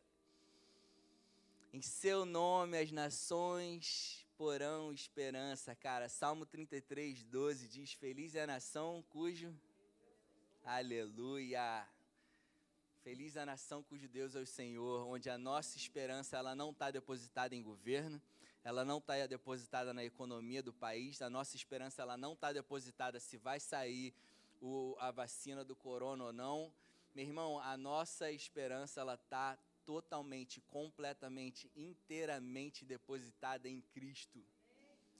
[1.76, 6.08] Em seu nome as nações porão esperança, cara.
[6.08, 9.54] Salmo 33, 12 diz: Feliz é a nação cujo.
[10.64, 11.86] Aleluia.
[13.04, 16.90] Feliz a nação cujo Deus é o Senhor, onde a nossa esperança ela não está
[16.90, 18.22] depositada em governo,
[18.64, 23.20] ela não está depositada na economia do país, a nossa esperança ela não está depositada
[23.20, 24.14] se vai sair
[24.62, 26.72] o, a vacina do corona ou não.
[27.14, 34.44] Meu irmão, a nossa esperança ela está totalmente, completamente, inteiramente depositada em Cristo.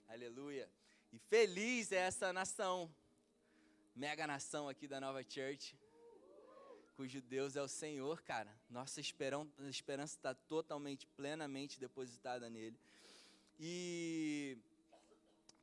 [0.07, 0.69] Aleluia.
[1.11, 2.93] E feliz é essa nação,
[3.95, 5.75] mega nação aqui da Nova Church,
[6.97, 8.53] cujo Deus é o Senhor, cara.
[8.69, 12.77] Nossa esperança está totalmente, plenamente depositada nele.
[13.57, 14.57] E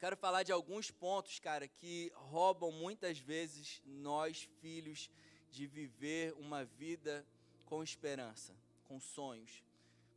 [0.00, 5.10] quero falar de alguns pontos, cara, que roubam muitas vezes nós, filhos,
[5.50, 7.24] de viver uma vida
[7.66, 8.54] com esperança,
[8.94, 9.64] com sonhos,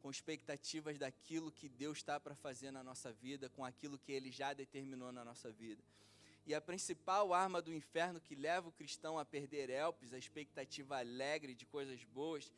[0.03, 4.31] com expectativas daquilo que Deus está para fazer na nossa vida, com aquilo que Ele
[4.31, 5.81] já determinou na nossa vida.
[6.45, 10.99] E a principal arma do inferno que leva o cristão a perder elpes, a expectativa
[10.99, 12.51] alegre de coisas boas,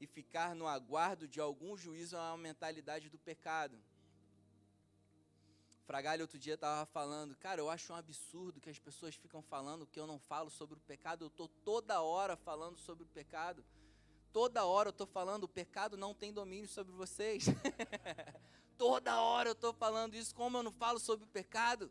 [0.00, 3.76] e ficar no aguardo de algum juízo é uma mentalidade do pecado.
[5.88, 9.88] Fragalho outro dia estava falando, cara, eu acho um absurdo que as pessoas ficam falando
[9.88, 11.24] que eu não falo sobre o pecado.
[11.24, 13.64] Eu estou toda hora falando sobre o pecado.
[14.32, 17.46] Toda hora eu estou falando, o pecado não tem domínio sobre vocês.
[18.76, 21.90] toda hora eu estou falando isso, como eu não falo sobre o pecado.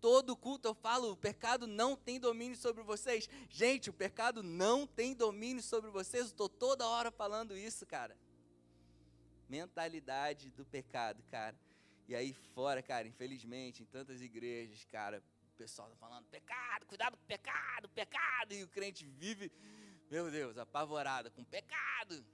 [0.00, 3.28] Todo culto eu falo, o pecado não tem domínio sobre vocês.
[3.48, 6.26] Gente, o pecado não tem domínio sobre vocês.
[6.26, 8.16] Estou toda hora falando isso, cara.
[9.48, 11.56] Mentalidade do pecado, cara.
[12.08, 15.22] E aí fora, cara, infelizmente, em tantas igrejas, cara,
[15.54, 19.50] o pessoal tá falando, pecado, cuidado com o pecado, pecado, e o crente vive,
[20.10, 22.24] meu Deus, apavorado com pecado.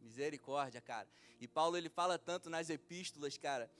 [0.00, 1.08] Misericórdia, cara.
[1.40, 3.70] E Paulo ele fala tanto nas epístolas, cara,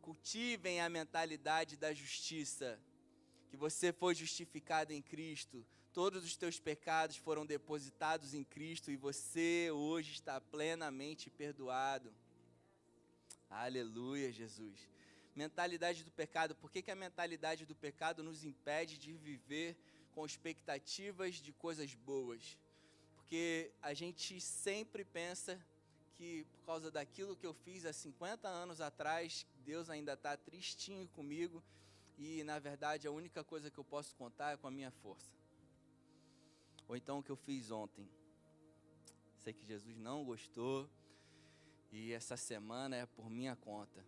[0.00, 2.78] cultivem a mentalidade da justiça,
[3.50, 8.96] que você foi justificado em Cristo, todos os teus pecados foram depositados em Cristo e
[8.96, 12.12] você hoje está plenamente perdoado.
[13.48, 14.88] Aleluia, Jesus.
[15.36, 16.56] Mentalidade do pecado.
[16.56, 19.76] Por que, que a mentalidade do pecado nos impede de viver
[20.14, 22.58] com expectativas de coisas boas?
[23.16, 25.60] Porque a gente sempre pensa
[26.14, 31.08] que por causa daquilo que eu fiz há 50 anos atrás, Deus ainda está tristinho
[31.08, 31.62] comigo
[32.16, 35.32] e na verdade a única coisa que eu posso contar é com a minha força.
[36.86, 38.08] Ou então o que eu fiz ontem.
[39.38, 40.88] Sei que Jesus não gostou,
[41.94, 44.04] e essa semana é por minha conta.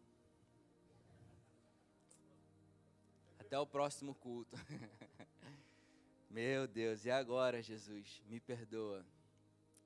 [3.39, 4.57] Até o próximo culto.
[6.29, 8.23] Meu Deus, e agora, Jesus?
[8.27, 9.07] Me perdoa.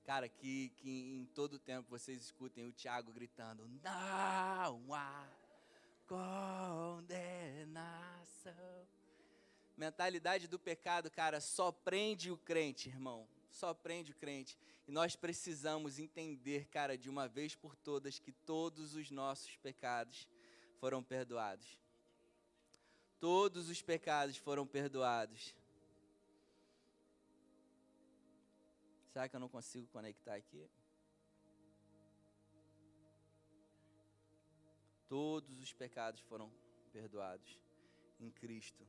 [0.05, 5.29] Cara, que, que em todo tempo vocês escutem o Tiago gritando: Não há
[6.07, 7.69] condenação.
[9.77, 13.29] Mentalidade do pecado, cara, só prende o crente, irmão.
[13.51, 14.59] só prende o crente.
[14.89, 20.27] E nós precisamos entender, cara, de uma vez por todas, que todos os nossos pecados
[20.81, 21.79] foram perdoados.
[23.21, 25.55] Todos os pecados foram perdoados.
[29.13, 30.69] Será que eu não consigo conectar aqui?
[35.09, 36.49] Todos os pecados foram
[36.93, 37.59] perdoados
[38.21, 38.87] em Cristo.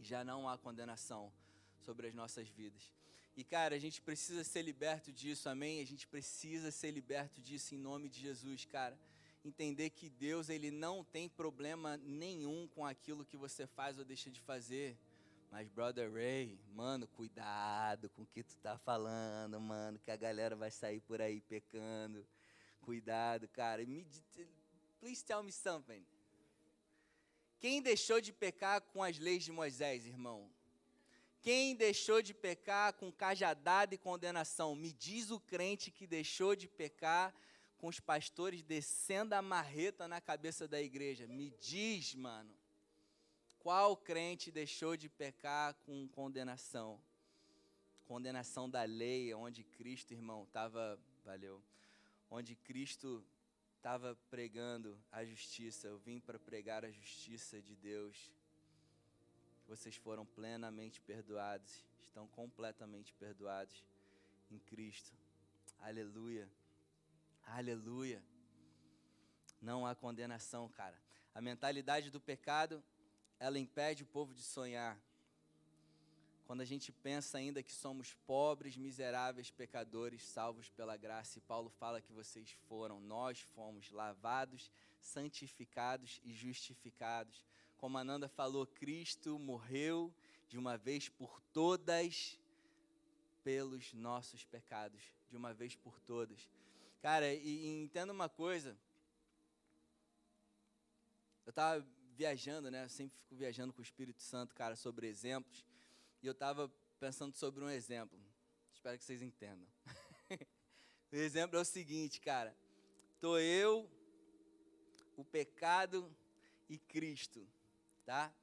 [0.00, 1.32] E já não há condenação
[1.78, 2.92] sobre as nossas vidas.
[3.36, 5.80] E cara, a gente precisa ser liberto disso, amém?
[5.80, 8.98] A gente precisa ser liberto disso em nome de Jesus, cara.
[9.44, 14.28] Entender que Deus, ele não tem problema nenhum com aquilo que você faz ou deixa
[14.30, 14.98] de fazer.
[15.50, 20.54] Mas, brother Ray, mano, cuidado com o que tu tá falando, mano, que a galera
[20.54, 22.26] vai sair por aí pecando.
[22.82, 23.84] Cuidado, cara.
[23.84, 24.06] Me,
[25.00, 26.04] please tell me something.
[27.58, 30.50] Quem deixou de pecar com as leis de Moisés, irmão?
[31.40, 34.74] Quem deixou de pecar com cajadada e condenação?
[34.74, 37.32] Me diz o crente que deixou de pecar
[37.78, 41.26] com os pastores descendo a marreta na cabeça da igreja.
[41.26, 42.52] Me diz, mano.
[43.66, 47.00] Qual crente deixou de pecar com condenação?
[48.04, 50.96] Condenação da lei, onde Cristo, irmão, estava.
[51.24, 51.60] Valeu.
[52.30, 53.24] Onde Cristo
[53.76, 58.30] estava pregando a justiça, eu vim para pregar a justiça de Deus.
[59.66, 63.84] Vocês foram plenamente perdoados, estão completamente perdoados
[64.48, 65.12] em Cristo.
[65.80, 66.48] Aleluia.
[67.44, 68.22] Aleluia.
[69.60, 70.96] Não há condenação, cara.
[71.34, 72.80] A mentalidade do pecado,
[73.38, 74.98] ela impede o povo de sonhar.
[76.46, 81.68] Quando a gente pensa ainda que somos pobres, miseráveis, pecadores, salvos pela graça, e Paulo
[81.68, 84.70] fala que vocês foram, nós fomos lavados,
[85.00, 87.44] santificados e justificados.
[87.76, 90.14] Como a Nanda falou, Cristo morreu
[90.48, 92.38] de uma vez por todas
[93.42, 96.48] pelos nossos pecados, de uma vez por todas.
[97.02, 98.76] Cara, e, e entenda uma coisa.
[101.44, 102.84] Eu estava viajando, né?
[102.84, 105.64] Eu sempre fico viajando com o Espírito Santo, cara, sobre exemplos.
[106.22, 108.18] E eu estava pensando sobre um exemplo.
[108.72, 109.68] Espero que vocês entendam.
[111.12, 112.56] o exemplo é o seguinte, cara.
[113.20, 113.88] Tô eu,
[115.16, 116.10] o pecado
[116.68, 117.46] e Cristo,
[118.04, 118.34] tá?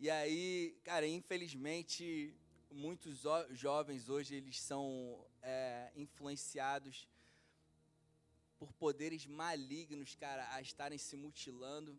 [0.00, 2.34] E aí, cara, infelizmente,
[2.70, 7.08] muitos jovens hoje eles são é, influenciados
[8.58, 11.98] por poderes malignos, cara, a estarem se mutilando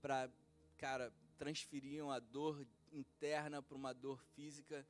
[0.00, 0.30] para,
[0.78, 4.86] cara, transferiam a dor interna para uma dor física.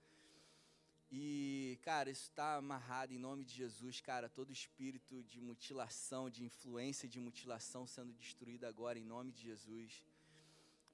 [1.10, 4.28] E, cara, isso está amarrado em nome de Jesus, cara.
[4.28, 10.04] Todo espírito de mutilação, de influência de mutilação sendo destruído agora em nome de Jesus.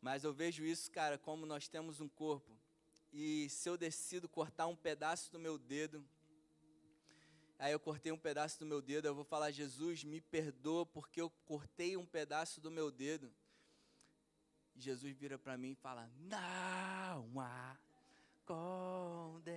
[0.01, 2.59] Mas eu vejo isso, cara, como nós temos um corpo.
[3.13, 6.05] E se eu decido cortar um pedaço do meu dedo,
[7.59, 11.21] aí eu cortei um pedaço do meu dedo, eu vou falar: Jesus, me perdoa porque
[11.21, 13.33] eu cortei um pedaço do meu dedo.
[14.77, 17.77] Jesus vira para mim e fala: Não há
[18.45, 19.53] condenação.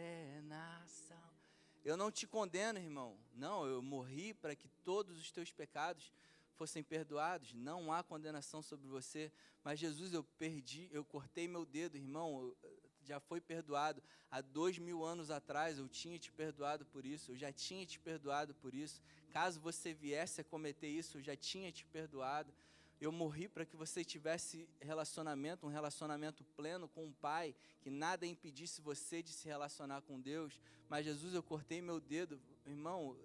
[1.84, 3.18] Eu não te condeno, irmão.
[3.34, 6.12] Não, eu morri para que todos os teus pecados
[6.56, 7.54] fossem perdoados.
[7.54, 9.32] Não há condenação sobre você.
[9.64, 12.56] Mas Jesus, eu perdi, eu cortei meu dedo, irmão.
[13.04, 14.02] já foi perdoado.
[14.32, 17.32] Há dois mil anos atrás eu tinha te perdoado por isso.
[17.32, 19.02] Eu já tinha te perdoado por isso.
[19.30, 22.54] Caso você viesse a cometer isso, eu já tinha te perdoado.
[23.00, 28.26] Eu morri para que você tivesse relacionamento, um relacionamento pleno com o Pai, que nada
[28.26, 30.60] impedisse você de se relacionar com Deus.
[30.90, 33.18] Mas Jesus, eu cortei meu dedo, irmão,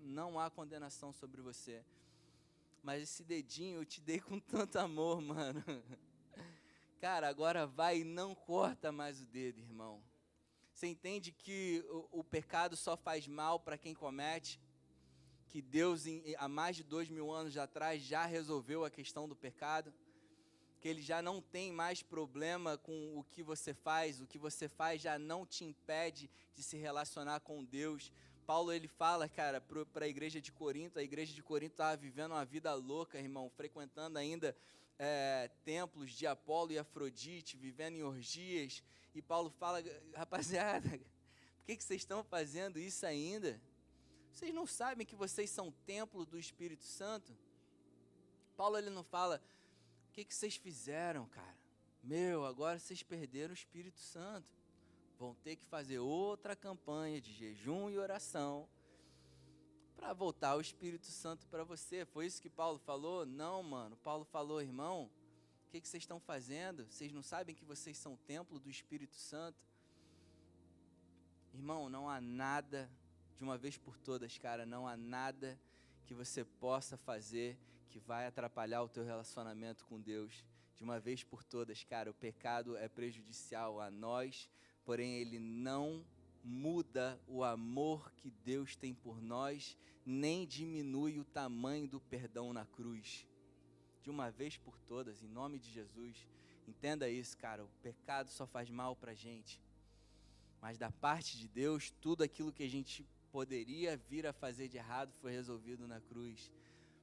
[0.00, 1.84] não há condenação sobre você.
[2.82, 5.62] Mas esse dedinho eu te dei com tanto amor, mano.
[6.98, 10.02] Cara, agora vai e não corta mais o dedo, irmão.
[10.72, 14.58] Você entende que o, o pecado só faz mal para quem comete?
[15.50, 16.04] Que Deus,
[16.38, 19.92] há mais de dois mil anos atrás, já resolveu a questão do pecado,
[20.80, 24.68] que Ele já não tem mais problema com o que você faz, o que você
[24.68, 28.12] faz já não te impede de se relacionar com Deus.
[28.46, 29.60] Paulo ele fala, cara,
[29.92, 33.50] para a igreja de Corinto, a igreja de Corinto estava vivendo uma vida louca, irmão,
[33.50, 34.56] frequentando ainda
[34.98, 38.84] é, templos de Apolo e Afrodite, vivendo em orgias.
[39.14, 39.82] E Paulo fala,
[40.14, 40.88] rapaziada,
[41.58, 43.60] por que, que vocês estão fazendo isso ainda?
[44.32, 47.36] Vocês não sabem que vocês são templo do Espírito Santo?
[48.56, 49.42] Paulo ele não fala,
[50.08, 51.58] o que, que vocês fizeram, cara?
[52.02, 54.48] Meu, agora vocês perderam o Espírito Santo.
[55.18, 58.68] Vão ter que fazer outra campanha de jejum e oração
[59.94, 62.06] para voltar o Espírito Santo para você.
[62.06, 63.26] Foi isso que Paulo falou?
[63.26, 63.96] Não, mano.
[63.98, 65.10] Paulo falou, irmão,
[65.66, 66.86] o que, que vocês estão fazendo?
[66.86, 69.62] Vocês não sabem que vocês são templo do Espírito Santo?
[71.52, 72.90] Irmão, não há nada,
[73.40, 75.58] de uma vez por todas, cara, não há nada
[76.04, 80.44] que você possa fazer que vai atrapalhar o teu relacionamento com Deus.
[80.76, 84.46] De uma vez por todas, cara, o pecado é prejudicial a nós,
[84.84, 86.04] porém ele não
[86.44, 89.74] muda o amor que Deus tem por nós,
[90.04, 93.26] nem diminui o tamanho do perdão na cruz.
[94.02, 96.28] De uma vez por todas, em nome de Jesus,
[96.68, 97.64] entenda isso, cara.
[97.64, 99.58] O pecado só faz mal pra gente.
[100.60, 104.76] Mas da parte de Deus, tudo aquilo que a gente poderia vir a fazer de
[104.76, 106.50] errado foi resolvido na cruz.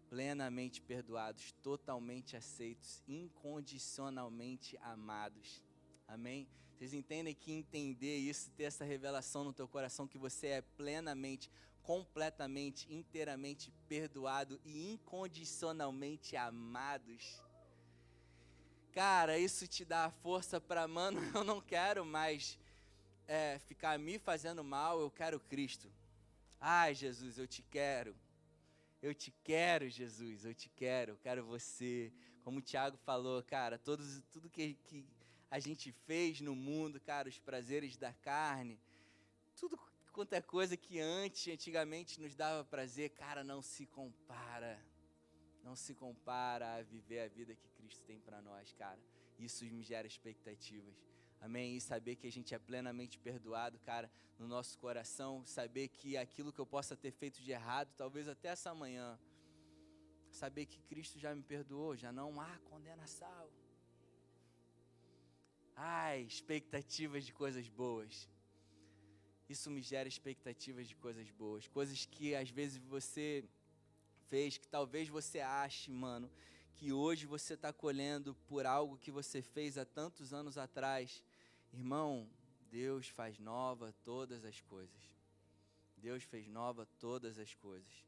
[0.09, 5.61] Plenamente perdoados, totalmente aceitos, incondicionalmente amados.
[6.07, 6.47] Amém?
[6.77, 11.49] Vocês entendem que entender isso, ter essa revelação no teu coração que você é plenamente,
[11.81, 17.41] completamente, inteiramente perdoado e incondicionalmente amados.
[18.91, 22.57] Cara, isso te dá força para, mano, eu não quero mais
[23.27, 25.91] é, ficar me fazendo mal, eu quero Cristo.
[26.59, 28.15] Ai, Jesus, eu te quero.
[29.01, 32.11] Eu te quero, Jesus, eu te quero, eu quero você.
[32.43, 35.05] Como o Tiago falou, cara, todos, tudo que, que
[35.51, 38.79] a gente fez no mundo, cara, os prazeres da carne,
[39.55, 39.77] tudo
[40.11, 44.83] quanto é coisa que antes, antigamente nos dava prazer, cara, não se compara.
[45.63, 48.99] Não se compara a viver a vida que Cristo tem para nós, cara.
[49.37, 50.95] Isso me gera expectativas.
[51.39, 51.75] Amém?
[51.75, 55.45] E saber que a gente é plenamente perdoado, cara, no nosso coração.
[55.45, 59.19] Saber que aquilo que eu possa ter feito de errado, talvez até essa manhã.
[60.31, 63.49] Saber que Cristo já me perdoou, já não há condenação.
[65.75, 68.27] Ai, expectativas de coisas boas.
[69.47, 71.67] Isso me gera expectativas de coisas boas.
[71.67, 73.45] Coisas que às vezes você
[74.27, 76.29] fez, que talvez você ache, mano,
[76.77, 81.23] que hoje você está colhendo por algo que você fez há tantos anos atrás.
[81.73, 82.29] Irmão,
[82.69, 85.01] Deus faz nova todas as coisas.
[85.97, 88.05] Deus fez nova todas as coisas.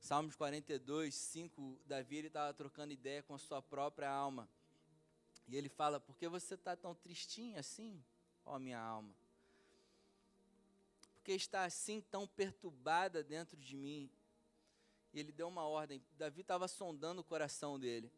[0.00, 4.46] Salmos 42, 5, Davi estava trocando ideia com a sua própria alma.
[5.46, 8.04] E ele fala: Por que você está tão tristinho assim,
[8.44, 9.14] ó minha alma?
[11.14, 14.10] Por que está assim tão perturbada dentro de mim?
[15.12, 16.02] E ele deu uma ordem.
[16.16, 18.12] Davi estava sondando o coração dele.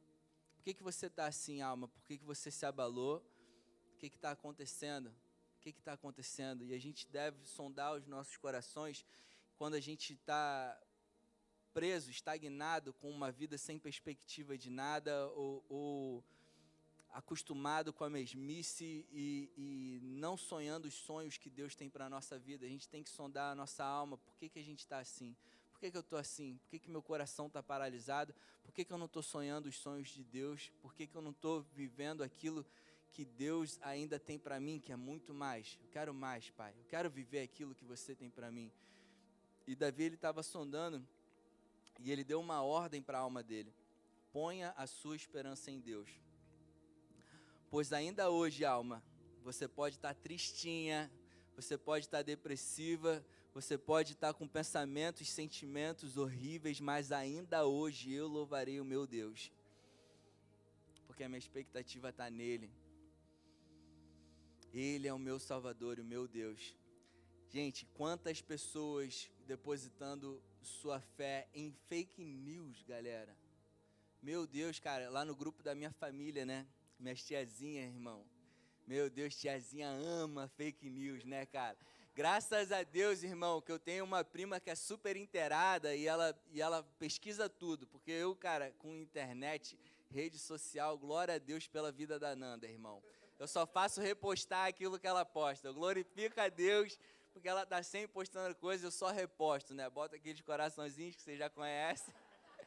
[0.55, 1.89] Por que, que você está assim, alma?
[1.89, 3.25] Por que, que você se abalou?
[3.95, 5.07] O que está acontecendo?
[5.09, 6.65] O que está acontecendo?
[6.65, 9.05] E a gente deve sondar os nossos corações
[9.57, 10.79] quando a gente está
[11.73, 16.25] preso, estagnado, com uma vida sem perspectiva de nada ou, ou
[17.13, 22.11] acostumado com a mesmice e, e, não sonhando os sonhos que Deus tem para a
[22.11, 22.67] nossa vida.
[22.67, 24.17] A gente tem que sondar a nossa alma.
[24.19, 25.37] Por que, que a gente está assim?
[25.81, 26.59] Por que, que eu estou assim?
[26.59, 28.35] Por que, que meu coração está paralisado?
[28.63, 30.71] Por que, que eu não estou sonhando os sonhos de Deus?
[30.83, 32.67] Por que, que eu não estou vivendo aquilo
[33.11, 35.79] que Deus ainda tem para mim, que é muito mais?
[35.81, 36.75] Eu quero mais, Pai.
[36.79, 38.71] Eu quero viver aquilo que você tem para mim.
[39.67, 41.03] E Davi ele estava sondando
[41.99, 43.75] e ele deu uma ordem para a alma dele:
[44.31, 46.21] ponha a sua esperança em Deus
[47.71, 49.01] Pois ainda hoje, alma,
[49.45, 51.11] você pode estar tristinha,
[51.55, 58.29] você pode estar depressiva, você pode estar com pensamentos, sentimentos horríveis, mas ainda hoje eu
[58.29, 59.53] louvarei o meu Deus.
[61.07, 62.71] Porque a minha expectativa está nele.
[64.73, 66.77] Ele é o meu Salvador e o meu Deus.
[67.49, 73.37] Gente, quantas pessoas depositando sua fé em fake news, galera.
[74.23, 76.67] Meu Deus, cara, lá no grupo da minha família, né?
[77.01, 78.25] minhas tiazinhas, irmão.
[78.87, 81.77] Meu Deus, tiazinha ama fake news, né, cara?
[82.21, 86.39] Graças a Deus, irmão, que eu tenho uma prima que é super inteirada e ela,
[86.53, 87.87] e ela pesquisa tudo.
[87.87, 89.79] Porque eu, cara, com internet,
[90.11, 93.03] rede social, glória a Deus pela vida da Nanda, irmão.
[93.39, 95.69] Eu só faço repostar aquilo que ela posta.
[95.69, 96.99] Eu glorifico a Deus,
[97.33, 99.89] porque ela tá sempre postando coisas, eu só reposto, né?
[99.89, 102.13] Bota aqueles coraçõezinhos que você já conhece.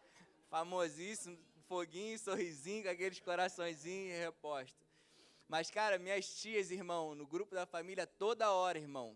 [0.49, 1.37] Famosíssimo,
[1.67, 4.83] foguinho, sorrisinho, aqueles coraçõezinhos reposto.
[5.47, 9.15] Mas, cara, minhas tias, irmão, no grupo da família, toda hora, irmão.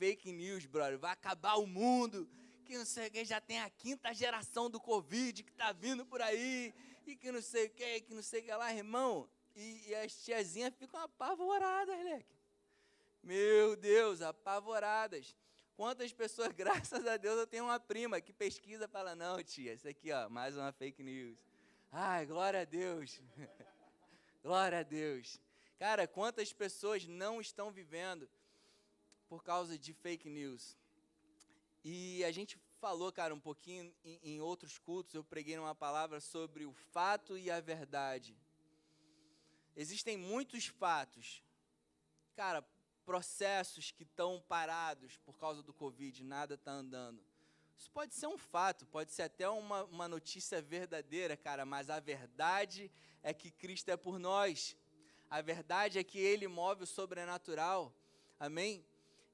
[0.00, 0.98] Fake news, brother.
[0.98, 2.26] Vai acabar o mundo.
[2.64, 6.06] Que não sei o que, já tem a quinta geração do Covid que tá vindo
[6.06, 6.72] por aí.
[7.06, 9.28] E que não sei o que, que não sei o que lá, irmão.
[9.54, 12.34] E, e as tiazinhas ficam apavoradas, moleque.
[13.22, 15.36] Meu Deus, apavoradas.
[15.76, 19.74] Quantas pessoas, graças a Deus, eu tenho uma prima que pesquisa e fala, não, tia,
[19.74, 21.36] isso aqui, ó, mais uma fake news.
[21.92, 23.20] Ai, glória a Deus.
[24.42, 25.38] glória a Deus.
[25.78, 28.26] Cara, quantas pessoas não estão vivendo
[29.30, 30.76] por causa de fake news?
[31.84, 36.20] E a gente falou, cara, um pouquinho em, em outros cultos, eu preguei uma palavra
[36.20, 38.36] sobre o fato e a verdade.
[39.76, 41.44] Existem muitos fatos.
[42.34, 42.60] Cara,
[43.04, 47.22] processos que estão parados por causa do Covid, nada está andando.
[47.78, 52.00] Isso pode ser um fato, pode ser até uma, uma notícia verdadeira, cara, mas a
[52.00, 52.90] verdade
[53.22, 54.76] é que Cristo é por nós.
[55.30, 57.94] A verdade é que Ele move o sobrenatural.
[58.38, 58.84] Amém?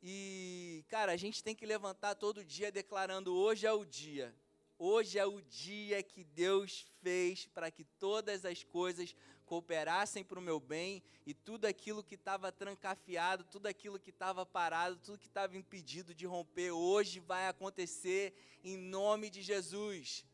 [0.02, 4.34] E, cara, a gente tem que levantar todo dia declarando: hoje é o dia.
[4.78, 9.14] Hoje é o dia que Deus fez para que todas as coisas
[9.46, 14.44] cooperassem para o meu bem e tudo aquilo que estava trancafiado, tudo aquilo que estava
[14.44, 20.26] parado, tudo que estava impedido de romper, hoje vai acontecer em nome de Jesus.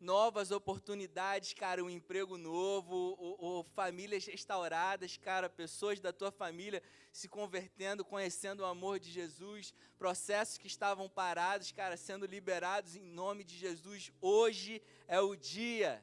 [0.00, 6.82] Novas oportunidades, cara, um emprego novo, ou, ou famílias restauradas, cara, pessoas da tua família
[7.12, 13.02] se convertendo, conhecendo o amor de Jesus, processos que estavam parados, cara, sendo liberados em
[13.02, 14.10] nome de Jesus.
[14.22, 16.02] Hoje é o dia.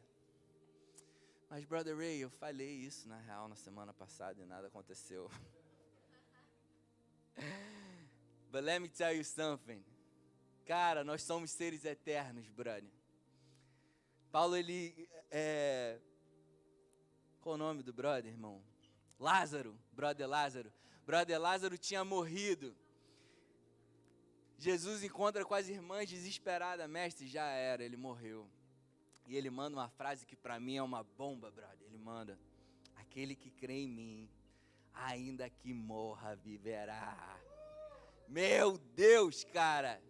[1.50, 5.32] Mas, Brother Ray, eu falei isso na real na semana passada e nada aconteceu.
[8.52, 9.84] But let me tell you something.
[10.66, 12.97] Cara, nós somos seres eternos, brother.
[14.32, 15.10] Paulo, ele.
[15.32, 16.00] É...
[17.42, 18.62] Qual o nome do brother, irmão?
[19.20, 20.72] Lázaro, brother Lázaro.
[21.06, 22.76] Brother Lázaro tinha morrido.
[24.58, 28.50] Jesus encontra com as irmãs desesperada, mestre, já era, ele morreu.
[29.26, 31.88] E ele manda uma frase que para mim é uma bomba, brother.
[31.88, 32.40] Ele manda:
[32.96, 34.30] Aquele que crê em mim,
[34.94, 37.40] ainda que morra, viverá.
[38.28, 40.02] Meu Deus, cara.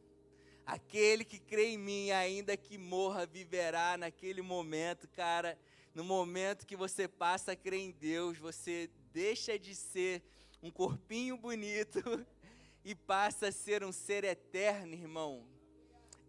[0.67, 5.57] Aquele que crê em mim, ainda que morra, viverá naquele momento, cara.
[5.95, 10.21] No momento que você passa a crer em Deus, você deixa de ser
[10.61, 11.99] um corpinho bonito
[12.85, 15.47] e passa a ser um ser eterno, irmão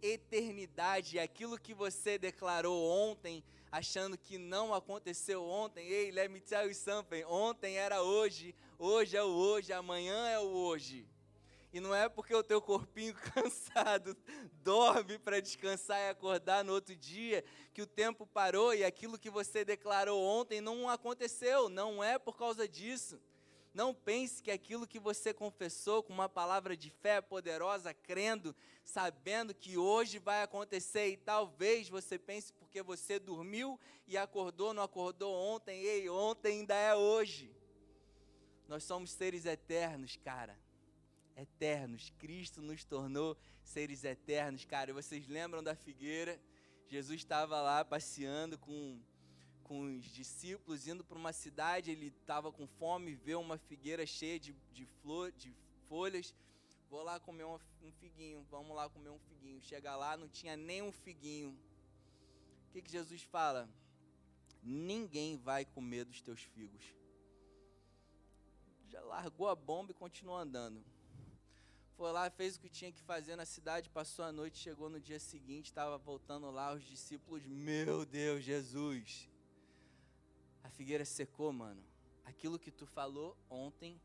[0.02, 5.86] eternidade, aquilo que você declarou ontem, achando que não aconteceu ontem.
[5.86, 7.24] Ei, let me tell you something.
[7.24, 11.06] Ontem era hoje, hoje é o hoje, amanhã é o hoje.
[11.72, 14.16] E não é porque o teu corpinho cansado
[14.62, 17.44] dorme para descansar e acordar no outro dia
[17.74, 21.68] que o tempo parou e aquilo que você declarou ontem não aconteceu.
[21.68, 23.20] Não é por causa disso.
[23.74, 29.54] Não pense que aquilo que você confessou com uma palavra de fé poderosa, crendo, sabendo
[29.54, 35.32] que hoje vai acontecer, e talvez você pense porque você dormiu e acordou, não acordou
[35.32, 37.54] ontem, ei, ontem ainda é hoje.
[38.66, 40.58] Nós somos seres eternos, cara.
[41.40, 42.12] Eternos.
[42.18, 44.92] Cristo nos tornou seres eternos, cara.
[44.92, 46.38] Vocês lembram da figueira?
[46.88, 49.00] Jesus estava lá passeando com
[49.68, 54.40] com os discípulos indo para uma cidade, ele estava com fome, vê uma figueira cheia
[54.40, 55.54] de, de, flor, de
[55.86, 56.34] folhas.
[56.88, 59.60] Vou lá comer um, um figuinho, vamos lá comer um figuinho.
[59.60, 61.50] Chega lá, não tinha nem um figuinho.
[61.50, 63.68] O que, que Jesus fala?
[64.62, 66.82] Ninguém vai comer dos teus figos.
[68.88, 70.82] Já largou a bomba e continuou andando.
[71.98, 75.00] Foi lá, fez o que tinha que fazer na cidade, passou a noite, chegou no
[75.00, 79.28] dia seguinte, estava voltando lá, os discípulos, meu Deus, Jesus,
[80.62, 81.82] a figueira secou, mano.
[82.24, 84.00] Aquilo que tu falou ontem,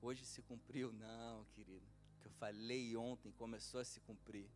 [0.00, 0.90] hoje se cumpriu.
[0.94, 1.84] Não, querido.
[2.16, 4.48] O que eu falei ontem começou a se cumprir.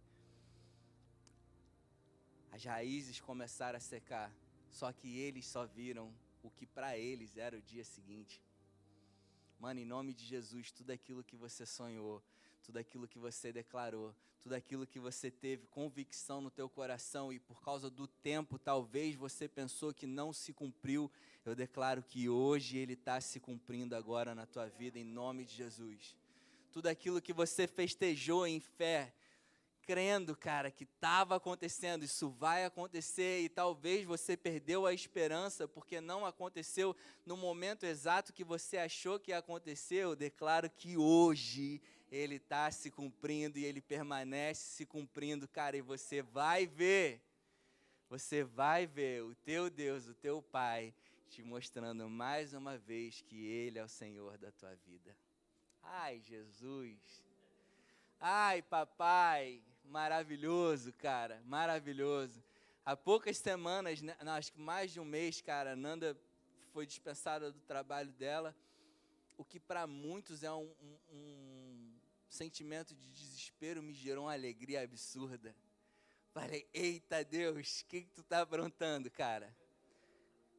[2.53, 4.33] As raízes começaram a secar.
[4.71, 6.11] Só que eles só viram
[6.43, 8.41] o que para eles era o dia seguinte.
[9.59, 12.23] Mano, em nome de Jesus, tudo aquilo que você sonhou,
[12.63, 17.39] tudo aquilo que você declarou, tudo aquilo que você teve convicção no teu coração e
[17.41, 21.11] por causa do tempo talvez você pensou que não se cumpriu,
[21.45, 25.55] eu declaro que hoje ele está se cumprindo agora na tua vida em nome de
[25.55, 26.15] Jesus.
[26.71, 29.13] Tudo aquilo que você festejou em fé,
[29.87, 36.01] crendo, cara, que estava acontecendo, isso vai acontecer e talvez você perdeu a esperança porque
[36.01, 40.03] não aconteceu no momento exato que você achou que ia acontecer.
[40.03, 41.81] Eu declaro que hoje
[42.11, 47.23] ele está se cumprindo e ele permanece se cumprindo, cara, e você vai ver,
[48.11, 50.93] você vai ver o teu Deus, o teu Pai,
[51.29, 55.17] te mostrando mais uma vez que Ele é o Senhor da tua vida.
[55.83, 57.25] Ai, Jesus.
[58.19, 62.43] Ai, papai maravilhoso, cara, maravilhoso.
[62.85, 66.17] Há poucas semanas, né, não, acho que mais de um mês, cara, a Nanda
[66.73, 68.55] foi dispensada do trabalho dela,
[69.37, 74.83] o que para muitos é um, um, um, sentimento de desespero, me gerou uma alegria
[74.83, 75.55] absurda.
[76.33, 79.55] Falei, eita Deus, o que, que tu tá aprontando, cara?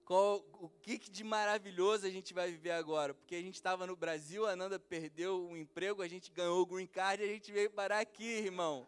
[0.03, 3.13] Qual, o que, que de maravilhoso a gente vai viver agora?
[3.13, 6.65] Porque a gente estava no Brasil, a Nanda perdeu o emprego, a gente ganhou o
[6.65, 8.87] green card e a gente veio parar aqui, irmão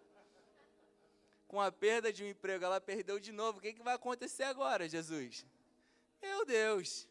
[1.49, 3.59] com a perda de um emprego, ela perdeu de novo.
[3.59, 5.45] O que, que vai acontecer agora, Jesus?
[6.21, 7.09] Meu Deus!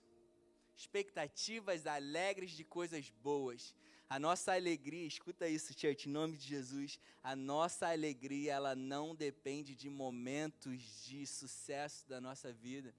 [0.79, 3.75] expectativas alegres de coisas boas.
[4.09, 9.15] A nossa alegria, escuta isso, church, em nome de Jesus, a nossa alegria, ela não
[9.15, 12.95] depende de momentos de sucesso da nossa vida.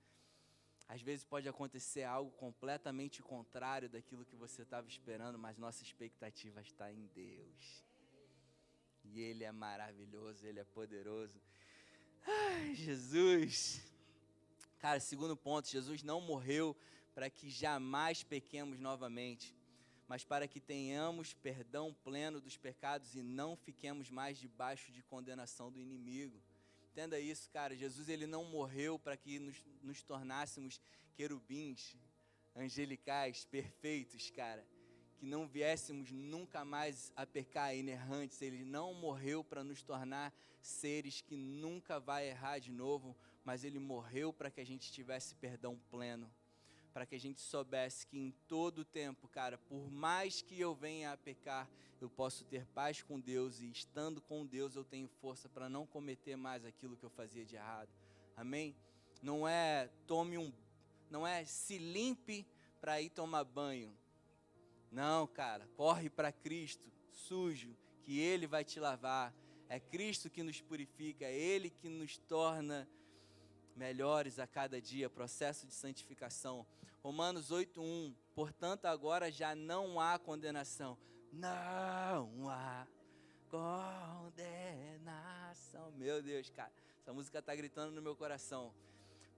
[0.88, 6.62] Às vezes pode acontecer algo completamente contrário daquilo que você estava esperando, mas nossa expectativa
[6.62, 7.89] está em Deus.
[9.14, 11.40] E Ele é maravilhoso, Ele é poderoso.
[12.26, 13.82] Ai, Jesus.
[14.80, 16.76] Cara, segundo ponto, Jesus não morreu
[17.14, 19.54] para que jamais pequemos novamente
[20.10, 25.72] mas para que tenhamos perdão pleno dos pecados e não fiquemos mais debaixo de condenação
[25.72, 26.42] do inimigo.
[26.92, 27.76] Entenda isso, cara.
[27.76, 30.82] Jesus ele não morreu para que nos, nos tornássemos
[31.14, 31.96] querubins,
[32.56, 34.66] angelicais, perfeitos, cara.
[35.20, 38.42] Que não viéssemos nunca mais a pecar inerrantes.
[38.42, 43.80] Ele não morreu para nos tornar seres que nunca vai errar de novo, mas ele
[43.80, 46.30] morreu para que a gente tivesse perdão pleno
[46.94, 51.14] para que a gente soubesse que em todo tempo, cara, por mais que eu venha
[51.14, 51.70] a pecar,
[52.02, 55.86] eu posso ter paz com Deus e estando com Deus eu tenho força para não
[55.86, 57.90] cometer mais aquilo que eu fazia de errado.
[58.36, 58.76] Amém?
[59.22, 60.52] Não é tome um,
[61.10, 62.46] não é se limpe
[62.80, 63.94] para ir tomar banho.
[64.92, 69.34] Não, cara, corre para Cristo, sujo, que ele vai te lavar.
[69.68, 72.90] É Cristo que nos purifica, é ele que nos torna
[73.76, 76.66] melhores a cada dia, processo de santificação.
[77.04, 78.16] Romanos 8:1.
[78.34, 80.98] Portanto, agora já não há condenação.
[81.32, 82.88] Não há
[83.50, 84.40] condenação.
[85.92, 88.74] Meu Deus, cara, essa música está gritando no meu coração.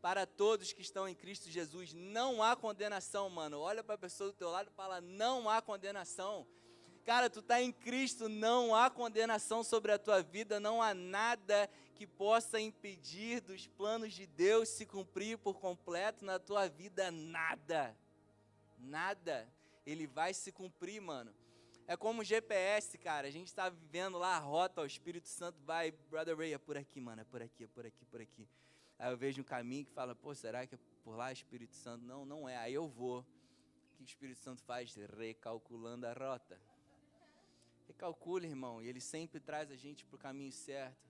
[0.02, 3.60] Para todos que estão em Cristo Jesus, não há condenação, mano.
[3.60, 6.48] Olha para a pessoa do teu lado e fala: não há condenação.
[7.06, 11.70] Cara, tu está em Cristo, não há condenação sobre a tua vida, não há nada
[11.96, 17.96] que possa impedir dos planos de Deus se cumprir por completo na tua vida, nada.
[18.80, 19.48] Nada.
[19.86, 21.34] Ele vai se cumprir, mano.
[21.88, 23.28] É como GPS, cara.
[23.28, 26.78] A gente está vivendo lá a rota, o Espírito Santo vai, Brother Ray, é por
[26.78, 28.48] aqui, mano, é por aqui, é por aqui, por aqui.
[29.02, 32.06] Aí eu vejo um caminho que fala, pô, será que é por lá Espírito Santo?
[32.06, 32.56] Não, não é.
[32.58, 33.22] Aí eu vou.
[33.22, 34.94] O que o Espírito Santo faz?
[35.18, 36.62] Recalculando a rota.
[37.88, 41.10] Recalcule, irmão, e Ele sempre traz a gente para o caminho certo.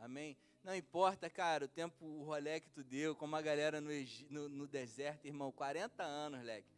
[0.00, 0.36] Amém?
[0.64, 3.90] Não importa, cara, o tempo, o rolê que tu deu, como a galera no,
[4.28, 6.68] no, no deserto, irmão, 40 anos, leque.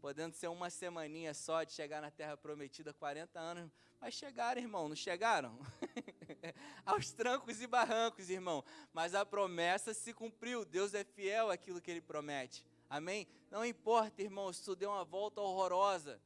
[0.00, 3.70] Podendo ser uma semaninha só de chegar na terra prometida, 40 anos.
[4.00, 5.58] Mas chegaram, irmão, não chegaram?
[6.84, 8.64] Aos trancos e barrancos, irmão.
[8.92, 10.64] Mas a promessa se cumpriu.
[10.64, 12.66] Deus é fiel àquilo que ele promete.
[12.88, 13.26] Amém?
[13.50, 16.20] Não importa, irmão, se tu deu uma volta horrorosa.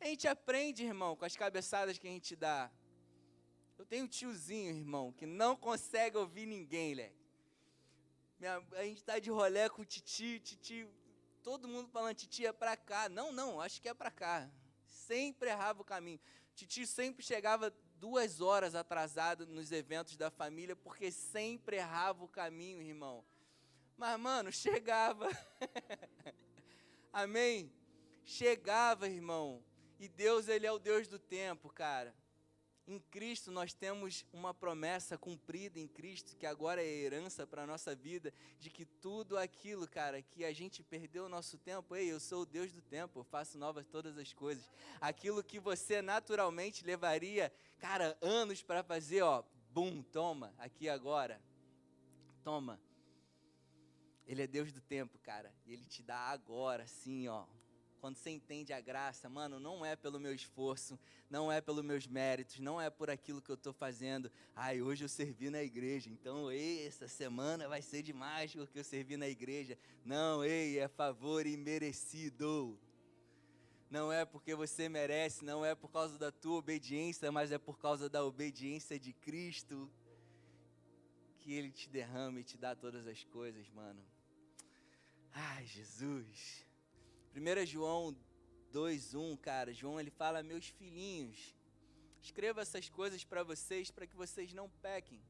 [0.00, 2.70] A gente aprende, irmão, com as cabeçadas que a gente dá.
[3.78, 7.26] Eu tenho um tiozinho, irmão, que não consegue ouvir ninguém, leque.
[8.38, 10.86] Minha, a gente está de rolé com o titi, titi,
[11.42, 13.08] todo mundo falando, titi é para cá.
[13.08, 14.50] Não, não, acho que é para cá.
[14.86, 16.20] Sempre errava o caminho.
[16.54, 22.82] Titi sempre chegava duas horas atrasado nos eventos da família, porque sempre errava o caminho,
[22.82, 23.24] irmão.
[23.96, 25.28] Mas, mano, chegava.
[27.12, 27.72] Amém?
[28.24, 29.62] Chegava, irmão.
[29.98, 32.14] E Deus, Ele é o Deus do tempo, cara.
[32.88, 37.66] Em Cristo nós temos uma promessa cumprida em Cristo, que agora é herança para a
[37.66, 42.12] nossa vida, de que tudo aquilo, cara, que a gente perdeu o nosso tempo, ei,
[42.12, 44.70] eu sou o Deus do tempo, eu faço novas todas as coisas.
[45.00, 51.42] Aquilo que você naturalmente levaria, cara, anos para fazer, ó, bum, toma, aqui agora.
[52.44, 52.80] Toma.
[54.28, 57.46] Ele é Deus do tempo, cara, e ele te dá agora, assim, ó,
[58.00, 62.06] quando você entende a graça, mano, não é pelo meu esforço, não é pelos meus
[62.06, 64.30] méritos, não é por aquilo que eu estou fazendo.
[64.54, 68.84] Ai, hoje eu servi na igreja, então ei, essa semana vai ser demais porque eu
[68.84, 69.78] servi na igreja.
[70.04, 72.78] Não, ei, é favor imerecido.
[73.88, 77.78] Não é porque você merece, não é por causa da tua obediência, mas é por
[77.78, 79.90] causa da obediência de Cristo
[81.38, 84.02] que Ele te derrama e te dá todas as coisas, mano.
[85.32, 86.65] Ai, Jesus.
[87.36, 88.16] 1 João
[88.72, 91.54] 2:1, cara, João ele fala: "Meus filhinhos,
[92.22, 95.20] escreva essas coisas para vocês para que vocês não pequem.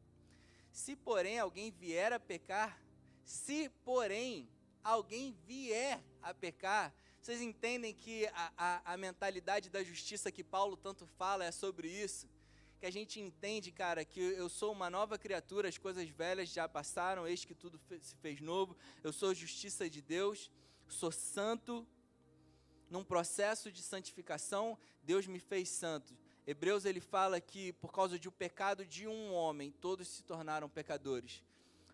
[0.71, 2.81] Se porém alguém vier a pecar,
[3.25, 4.49] se porém
[4.85, 10.77] alguém vier a pecar, vocês entendem que a, a, a, mentalidade da justiça que Paulo
[10.77, 12.29] tanto fala é sobre isso?
[12.79, 16.69] Que a gente entende, cara, que eu sou uma nova criatura, as coisas velhas já
[16.69, 20.53] passaram, eis que tudo se fez novo, eu sou justiça de Deus,
[20.89, 21.87] sou santo,
[22.91, 26.17] num processo de santificação, Deus me fez santo.
[26.47, 31.43] Hebreus ele fala que por causa do pecado de um homem, todos se tornaram pecadores.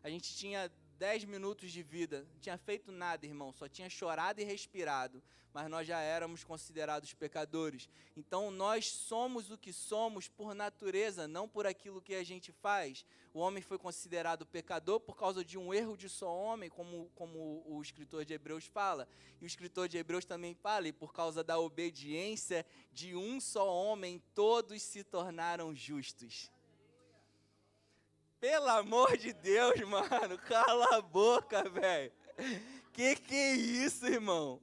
[0.03, 0.71] A gente tinha
[1.03, 5.21] 10 minutos de vida, não tinha feito nada, irmão, só tinha chorado e respirado,
[5.53, 7.89] mas nós já éramos considerados pecadores.
[8.17, 13.05] Então nós somos o que somos por natureza, não por aquilo que a gente faz.
[13.35, 17.65] O homem foi considerado pecador por causa de um erro de só homem, como, como
[17.67, 19.09] o escritor de Hebreus fala.
[19.41, 23.69] E o escritor de Hebreus também fala, e por causa da obediência de um só
[23.69, 26.49] homem, todos se tornaram justos.
[28.43, 32.13] Pelo amor de Deus, mano, cala a boca, velho.
[32.93, 34.61] Que que é isso, irmão?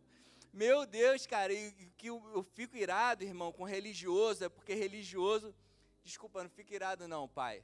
[0.51, 1.53] Meu Deus, cara,
[1.95, 5.55] que eu, eu, fico irado, irmão, com religioso, é porque religioso.
[6.03, 7.63] Desculpa, não fica irado, não, pai.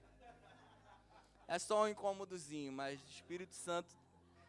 [1.49, 3.93] É só um incômodozinho, mas o Espírito Santo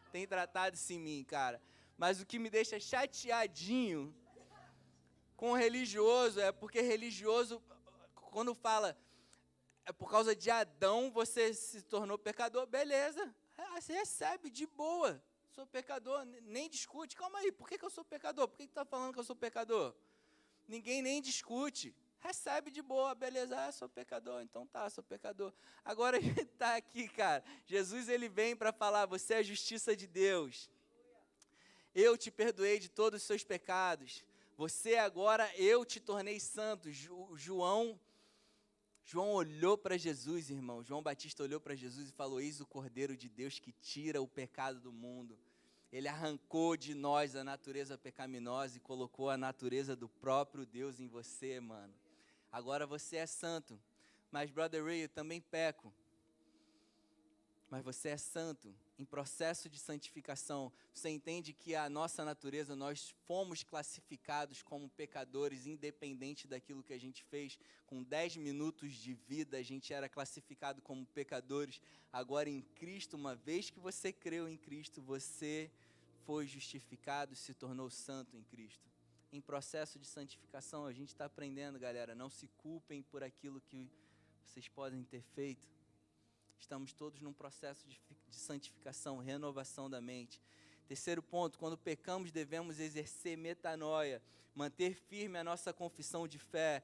[0.09, 1.61] tem tratado isso em mim, cara.
[1.97, 4.15] Mas o que me deixa chateadinho
[5.35, 7.61] com religioso é porque religioso,
[8.31, 8.97] quando fala
[9.87, 13.33] é por causa de Adão você se tornou pecador, beleza.
[13.57, 15.23] Ah, você recebe de boa.
[15.49, 17.15] Sou pecador, nem discute.
[17.15, 18.49] Calma aí, por que, que eu sou pecador?
[18.49, 19.95] Por que, está falando que eu sou pecador?
[20.67, 21.95] Ninguém nem discute.
[22.19, 25.53] Recebe de boa, beleza, ah, sou pecador, então tá, sou pecador.
[25.85, 27.41] Agora a gente está aqui, cara.
[27.65, 30.69] Jesus ele vem para falar: você é a justiça de Deus.
[31.95, 34.25] Eu te perdoei de todos os seus pecados.
[34.57, 36.91] Você agora, eu te tornei santo.
[36.91, 37.97] João
[39.09, 40.83] João olhou para Jesus, irmão.
[40.83, 44.27] João Batista olhou para Jesus e falou: Eis o Cordeiro de Deus que tira o
[44.27, 45.39] pecado do mundo.
[45.93, 51.07] Ele arrancou de nós a natureza pecaminosa e colocou a natureza do próprio Deus em
[51.07, 51.93] você, mano.
[52.51, 53.79] Agora você é santo.
[54.29, 55.93] Mas, brother Ray, eu também peco.
[57.69, 63.13] Mas você é santo em processo de santificação, você entende que a nossa natureza, nós
[63.27, 67.59] fomos classificados como pecadores, independente daquilo que a gente fez.
[67.85, 71.79] Com 10 minutos de vida, a gente era classificado como pecadores.
[72.11, 75.69] Agora, em Cristo, uma vez que você creu em Cristo, você
[76.25, 78.89] foi justificado, se tornou santo em Cristo.
[79.31, 82.15] Em processo de santificação, a gente está aprendendo, galera.
[82.15, 83.91] Não se culpem por aquilo que
[84.43, 85.76] vocês podem ter feito
[86.59, 90.41] Estamos todos num processo de, de santificação, renovação da mente.
[90.87, 94.21] Terceiro ponto, quando pecamos, devemos exercer metanoia,
[94.55, 96.83] manter firme a nossa confissão de fé,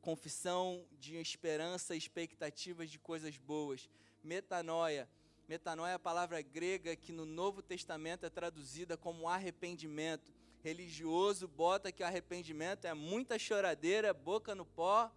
[0.00, 3.88] confissão de esperança e expectativas de coisas boas.
[4.22, 5.08] Metanoia.
[5.46, 10.32] Metanoia é a palavra grega que no Novo Testamento é traduzida como arrependimento.
[10.62, 15.12] Religioso bota que arrependimento é muita choradeira, boca no pó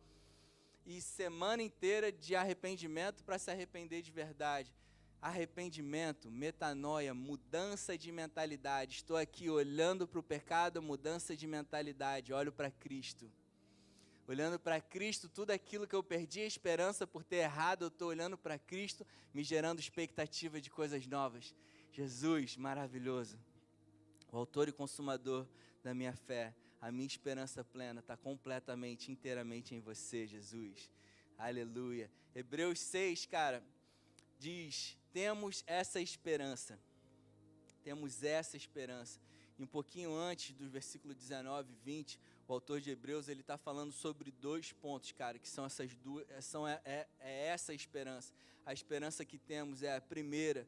[0.87, 4.73] e semana inteira de arrependimento para se arrepender de verdade.
[5.21, 8.95] Arrependimento, metanoia, mudança de mentalidade.
[8.95, 12.31] Estou aqui olhando para o pecado, mudança de mentalidade.
[12.31, 13.29] Olho para Cristo.
[14.25, 18.07] Olhando para Cristo, tudo aquilo que eu perdi a esperança por ter errado, eu estou
[18.07, 21.53] olhando para Cristo, me gerando expectativa de coisas novas.
[21.91, 23.37] Jesus, maravilhoso,
[24.31, 25.45] o autor e consumador
[25.83, 30.91] da minha fé a minha esperança plena está completamente, inteiramente em você, Jesus.
[31.37, 32.09] Aleluia.
[32.35, 33.63] Hebreus 6, cara,
[34.39, 36.79] diz: temos essa esperança.
[37.83, 39.19] Temos essa esperança.
[39.57, 43.57] E um pouquinho antes do versículo 19 e 20, o autor de Hebreus ele está
[43.57, 48.31] falando sobre dois pontos, cara, que são essas duas, são é, é, é essa esperança.
[48.65, 50.67] A esperança que temos é a primeira,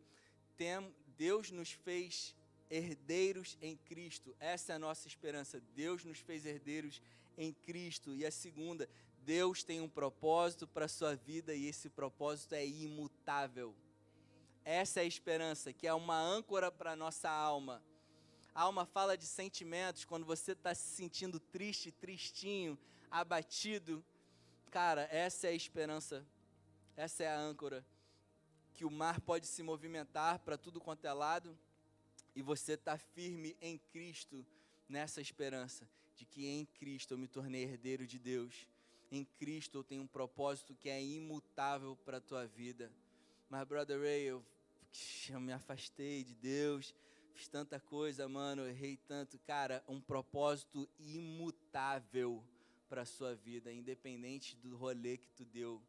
[0.57, 2.35] tem, Deus nos fez
[2.69, 4.35] herdeiros em Cristo.
[4.39, 5.61] Essa é a nossa esperança.
[5.75, 7.01] Deus nos fez herdeiros
[7.37, 8.13] em Cristo.
[8.13, 8.89] E a segunda,
[9.23, 13.75] Deus tem um propósito para a sua vida e esse propósito é imutável.
[14.63, 17.81] Essa é a esperança, que é uma âncora para a nossa alma.
[18.53, 22.77] A alma fala de sentimentos, quando você está se sentindo triste, tristinho,
[23.09, 24.03] abatido.
[24.69, 26.25] Cara, essa é a esperança,
[26.95, 27.85] essa é a âncora.
[28.73, 31.57] Que o mar pode se movimentar para tudo quanto é lado,
[32.39, 34.45] e você está firme em Cristo
[34.87, 35.85] nessa esperança
[36.15, 38.65] de que em Cristo eu me tornei herdeiro de Deus.
[39.11, 42.89] Em Cristo eu tenho um propósito que é imutável para a tua vida.
[43.49, 44.41] Mas, brother Ray, eu,
[45.29, 46.95] eu me afastei de Deus,
[47.33, 49.37] fiz tanta coisa, mano, errei tanto.
[49.39, 52.41] Cara, um propósito imutável
[52.87, 55.81] para a sua vida, independente do rolê que tu deu.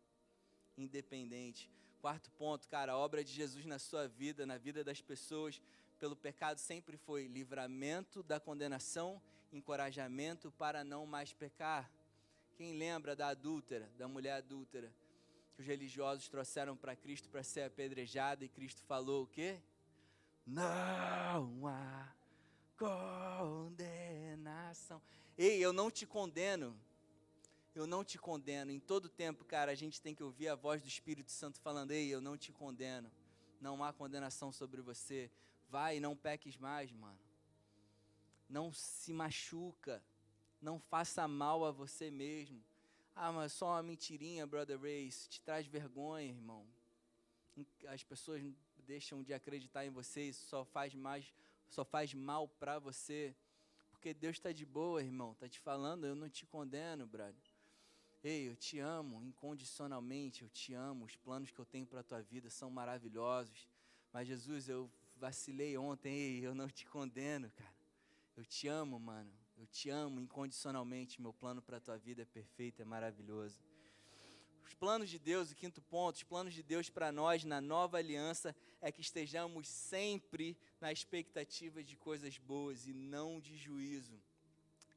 [0.76, 1.70] Independente.
[2.00, 5.60] Quarto ponto, cara, a obra de Jesus na sua vida, na vida das pessoas,
[5.98, 9.20] pelo pecado sempre foi livramento da condenação,
[9.52, 11.90] encorajamento para não mais pecar.
[12.56, 14.90] Quem lembra da adúltera, da mulher adúltera,
[15.54, 19.60] que os religiosos trouxeram para Cristo para ser apedrejada e Cristo falou o quê?
[20.46, 22.08] Não há
[24.38, 25.02] condenação.
[25.36, 26.74] Ei, eu não te condeno.
[27.74, 28.70] Eu não te condeno.
[28.70, 31.92] Em todo tempo, cara, a gente tem que ouvir a voz do Espírito Santo falando:
[31.92, 33.10] Ei, eu não te condeno
[33.60, 35.30] não há condenação sobre você.
[35.68, 37.18] Vai e não peques mais, mano.
[38.48, 40.02] Não se machuca.
[40.60, 42.62] Não faça mal a você mesmo.
[43.14, 46.66] Ah, mas só uma mentirinha, brother Race, te traz vergonha, irmão.
[47.88, 48.42] As pessoas
[48.78, 51.32] deixam de acreditar em você, isso só faz mais,
[51.68, 53.34] só faz mal para você.
[53.90, 55.34] Porque Deus está de boa, irmão.
[55.34, 57.49] Tá te falando, eu não te condeno, brother.
[58.22, 61.06] Ei, eu te amo incondicionalmente, eu te amo.
[61.06, 63.66] Os planos que eu tenho para a tua vida são maravilhosos.
[64.12, 67.74] Mas Jesus, eu vacilei ontem, ei, eu não te condeno, cara.
[68.36, 69.32] Eu te amo, mano.
[69.56, 71.20] Eu te amo incondicionalmente.
[71.20, 73.58] Meu plano para a tua vida é perfeito, é maravilhoso.
[74.66, 77.96] Os planos de Deus, o quinto ponto, os planos de Deus para nós na nova
[77.96, 84.20] aliança é que estejamos sempre na expectativa de coisas boas e não de juízo.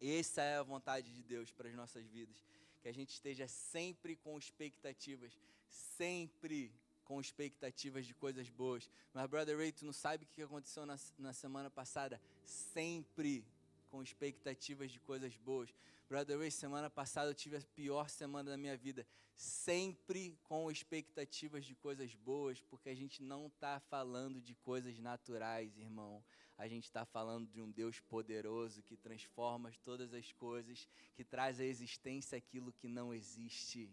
[0.02, 2.38] Essa é a vontade de Deus para as nossas vidas.
[2.84, 5.32] Que a gente esteja sempre com expectativas,
[5.68, 6.72] sempre
[7.06, 8.90] com expectativas de coisas boas.
[9.14, 12.22] Mas, brother Ray, tu não sabe o que aconteceu na, na semana passada?
[12.44, 13.44] Sempre
[13.90, 15.74] com expectativas de coisas boas.
[16.10, 19.08] Brother Ray, semana passada eu tive a pior semana da minha vida.
[19.36, 25.76] Sempre com expectativas de coisas boas, porque a gente não está falando de coisas naturais,
[25.78, 26.24] irmão.
[26.58, 31.60] A gente está falando de um Deus poderoso que transforma todas as coisas, que traz
[31.60, 33.90] à existência aquilo que não existe.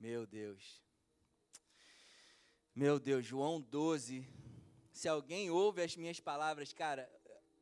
[0.00, 0.82] Meu Deus.
[2.74, 4.26] Meu Deus, João 12.
[4.92, 7.10] Se alguém ouve as minhas palavras, cara,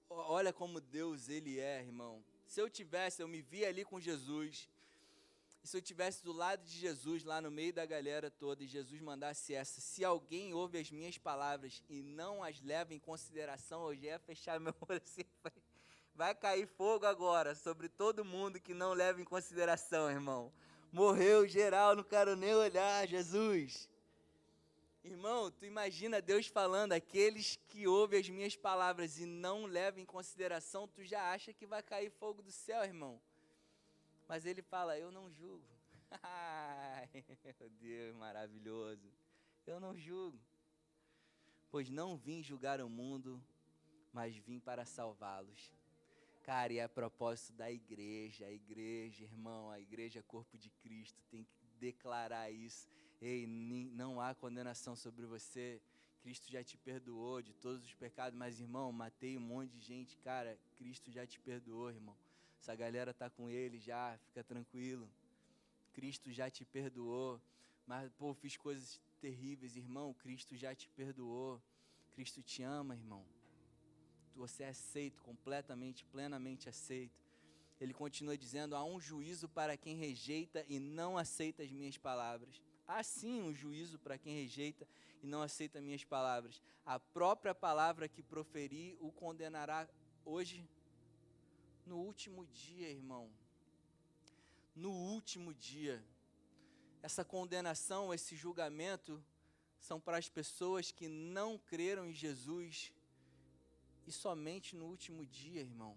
[0.08, 2.24] olha como Deus ele é, irmão.
[2.46, 4.68] Se eu tivesse, eu me via ali com Jesus.
[5.64, 8.66] E se eu tivesse do lado de Jesus, lá no meio da galera toda, e
[8.66, 13.88] Jesus mandasse essa, se alguém ouve as minhas palavras e não as leva em consideração,
[13.88, 15.24] eu já ia fechar meu olho assim,
[16.14, 20.52] vai cair fogo agora sobre todo mundo que não leva em consideração, irmão.
[20.92, 23.88] Morreu geral, não quero nem olhar, Jesus.
[25.02, 30.04] Irmão, tu imagina Deus falando, aqueles que ouvem as minhas palavras e não levam em
[30.04, 33.18] consideração, tu já acha que vai cair fogo do céu, irmão.
[34.28, 35.66] Mas ele fala, eu não julgo.
[36.22, 37.08] Ai,
[37.58, 39.12] meu Deus, maravilhoso.
[39.66, 40.38] Eu não julgo.
[41.70, 43.42] Pois não vim julgar o mundo,
[44.12, 45.72] mas vim para salvá-los.
[46.42, 50.70] Cara, e é a propósito da igreja, a igreja, irmão, a igreja é corpo de
[50.70, 52.88] Cristo, tem que declarar isso
[53.20, 55.80] Ei, não há condenação sobre você.
[56.20, 60.18] Cristo já te perdoou de todos os pecados, mas irmão, matei um monte de gente,
[60.18, 62.14] cara, Cristo já te perdoou, irmão.
[62.64, 65.06] Essa galera tá com ele já, fica tranquilo.
[65.92, 67.38] Cristo já te perdoou.
[67.86, 71.60] Mas pô, fiz coisas terríveis, irmão, Cristo já te perdoou.
[72.14, 73.22] Cristo te ama, irmão.
[74.34, 77.20] Você é aceito, completamente, plenamente aceito.
[77.78, 82.62] Ele continua dizendo: há um juízo para quem rejeita e não aceita as minhas palavras.
[82.88, 84.88] Há sim um juízo para quem rejeita
[85.22, 86.62] e não aceita minhas palavras.
[86.86, 89.86] A própria palavra que proferi o condenará
[90.24, 90.66] hoje,
[91.86, 93.30] no último dia, irmão.
[94.74, 96.02] No último dia.
[97.02, 99.22] Essa condenação, esse julgamento,
[99.78, 102.92] são para as pessoas que não creram em Jesus
[104.06, 105.96] e somente no último dia, irmão.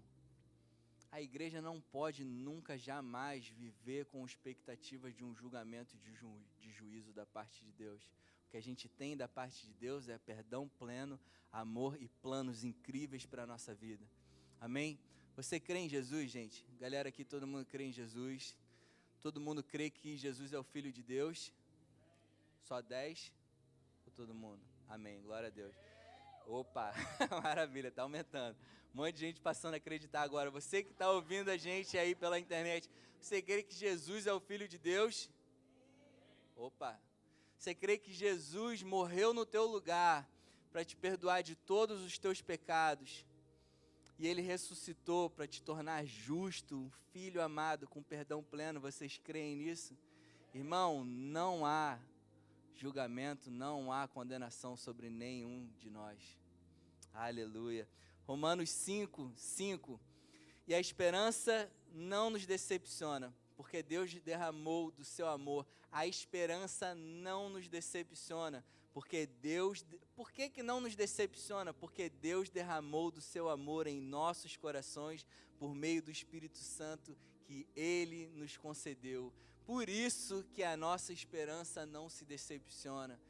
[1.10, 6.30] A igreja não pode nunca, jamais viver com expectativas de um julgamento de, ju
[6.60, 8.02] de juízo da parte de Deus.
[8.46, 11.18] O que a gente tem da parte de Deus é perdão pleno,
[11.50, 14.06] amor e planos incríveis para a nossa vida.
[14.60, 14.98] Amém?
[15.38, 16.66] Você crê em Jesus, gente?
[16.80, 18.56] Galera aqui, todo mundo crê em Jesus.
[19.20, 21.52] Todo mundo crê que Jesus é o Filho de Deus?
[22.64, 23.32] Só 10?
[24.04, 24.60] Ou todo mundo?
[24.88, 25.22] Amém.
[25.22, 25.72] Glória a Deus.
[26.44, 26.92] Opa,
[27.40, 28.58] maravilha, está aumentando.
[28.92, 30.50] Um monte de gente passando a acreditar agora.
[30.50, 34.40] Você que está ouvindo a gente aí pela internet, você crê que Jesus é o
[34.40, 35.30] Filho de Deus?
[36.56, 37.00] Opa!
[37.56, 40.28] Você crê que Jesus morreu no teu lugar
[40.72, 43.24] para te perdoar de todos os teus pecados?
[44.18, 48.80] E ele ressuscitou para te tornar justo, um filho amado com perdão pleno.
[48.80, 49.96] Vocês creem nisso?
[50.52, 51.98] Irmão, não há
[52.74, 56.18] julgamento, não há condenação sobre nenhum de nós.
[57.14, 57.88] Aleluia.
[58.26, 60.00] Romanos 5, 5.
[60.66, 65.66] E a esperança não nos decepciona, porque Deus derramou do seu amor.
[65.90, 69.84] A esperança não nos decepciona, porque Deus.
[70.14, 71.72] Por que, que não nos decepciona?
[71.72, 75.26] Porque Deus derramou do seu amor em nossos corações
[75.58, 79.32] por meio do Espírito Santo que Ele nos concedeu.
[79.64, 83.20] Por isso que a nossa esperança não se decepciona.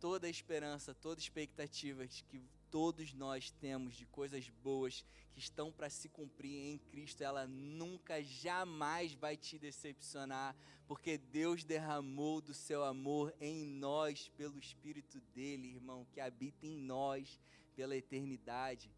[0.00, 2.42] Toda esperança, toda expectativa que
[2.74, 8.20] todos nós temos de coisas boas que estão para se cumprir em Cristo, ela nunca,
[8.20, 15.68] jamais vai te decepcionar, porque Deus derramou do seu amor em nós pelo Espírito dele,
[15.68, 17.40] irmão, que habita em nós
[17.76, 18.90] pela eternidade.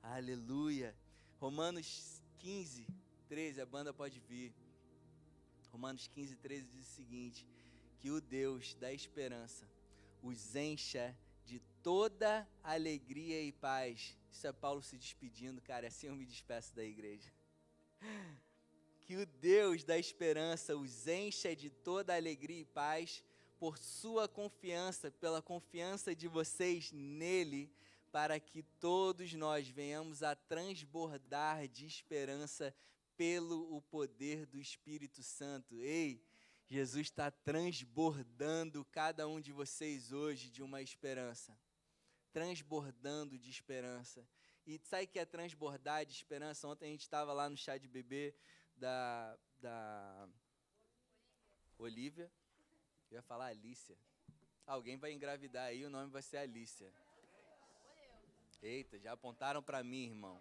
[0.00, 0.96] Aleluia.
[1.40, 2.86] Romanos 15,
[3.26, 4.54] 13, a banda pode vir.
[5.72, 7.44] Romanos 15, 13 diz o seguinte:
[7.98, 9.68] que o Deus da esperança
[10.22, 11.12] os encha
[11.86, 14.18] toda alegria e paz.
[14.28, 15.86] Isso é Paulo se despedindo, cara.
[15.86, 17.32] Assim eu me despeço da igreja.
[19.04, 23.22] Que o Deus da esperança os encha de toda alegria e paz
[23.56, 27.72] por sua confiança, pela confiança de vocês nele,
[28.10, 32.74] para que todos nós venhamos a transbordar de esperança
[33.16, 35.80] pelo o poder do Espírito Santo.
[35.80, 36.20] Ei,
[36.66, 41.56] Jesus está transbordando cada um de vocês hoje de uma esperança.
[42.36, 44.22] Transbordando de esperança.
[44.66, 46.68] E sabe o que é transbordar de esperança?
[46.68, 48.34] Ontem a gente estava lá no chá de bebê
[48.76, 50.28] da, da
[51.78, 52.30] Olivia.
[53.10, 53.96] Eu ia falar Alícia.
[54.66, 56.92] Alguém vai engravidar aí, o nome vai ser Alícia.
[58.60, 60.38] Eita, já apontaram para mim, irmão.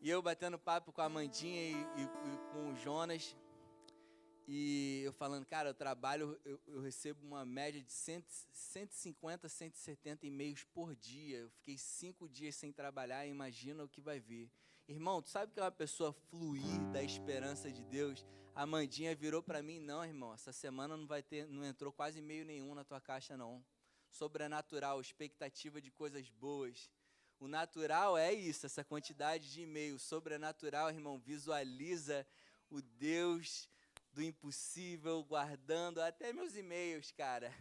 [0.00, 3.34] E eu batendo papo com a Mandinha e, e, e com o Jonas.
[4.46, 10.26] E eu falando, cara, eu trabalho, eu, eu recebo uma média de 100, 150, 170
[10.26, 11.38] e-mails por dia.
[11.38, 14.50] Eu fiquei cinco dias sem trabalhar, imagina o que vai vir.
[14.86, 18.26] Irmão, tu sabe que é uma pessoa fluir da esperança de Deus?
[18.54, 22.18] A Mandinha virou para mim, não, irmão, essa semana não vai ter, não entrou quase
[22.18, 23.64] e-mail nenhum na tua caixa, não.
[24.10, 26.90] Sobrenatural, expectativa de coisas boas.
[27.40, 29.98] O natural é isso, essa quantidade de e-mail.
[29.98, 32.26] Sobrenatural, irmão, visualiza
[32.70, 33.70] o Deus
[34.14, 37.52] do impossível, guardando até meus e-mails, cara.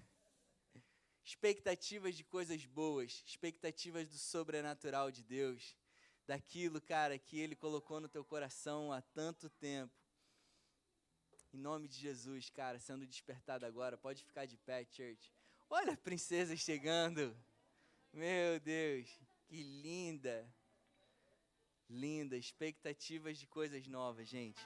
[1.26, 5.76] Expectativas de coisas boas, expectativas do sobrenatural de Deus,
[6.28, 9.94] daquilo, cara, que Ele colocou no teu coração há tanto tempo.
[11.52, 15.34] Em nome de Jesus, cara, sendo despertado agora, pode ficar de pé, church.
[15.70, 17.36] Olha a princesa chegando.
[18.12, 19.10] Meu Deus,
[19.48, 20.48] que linda.
[21.90, 24.62] Linda, expectativas de coisas novas, gente.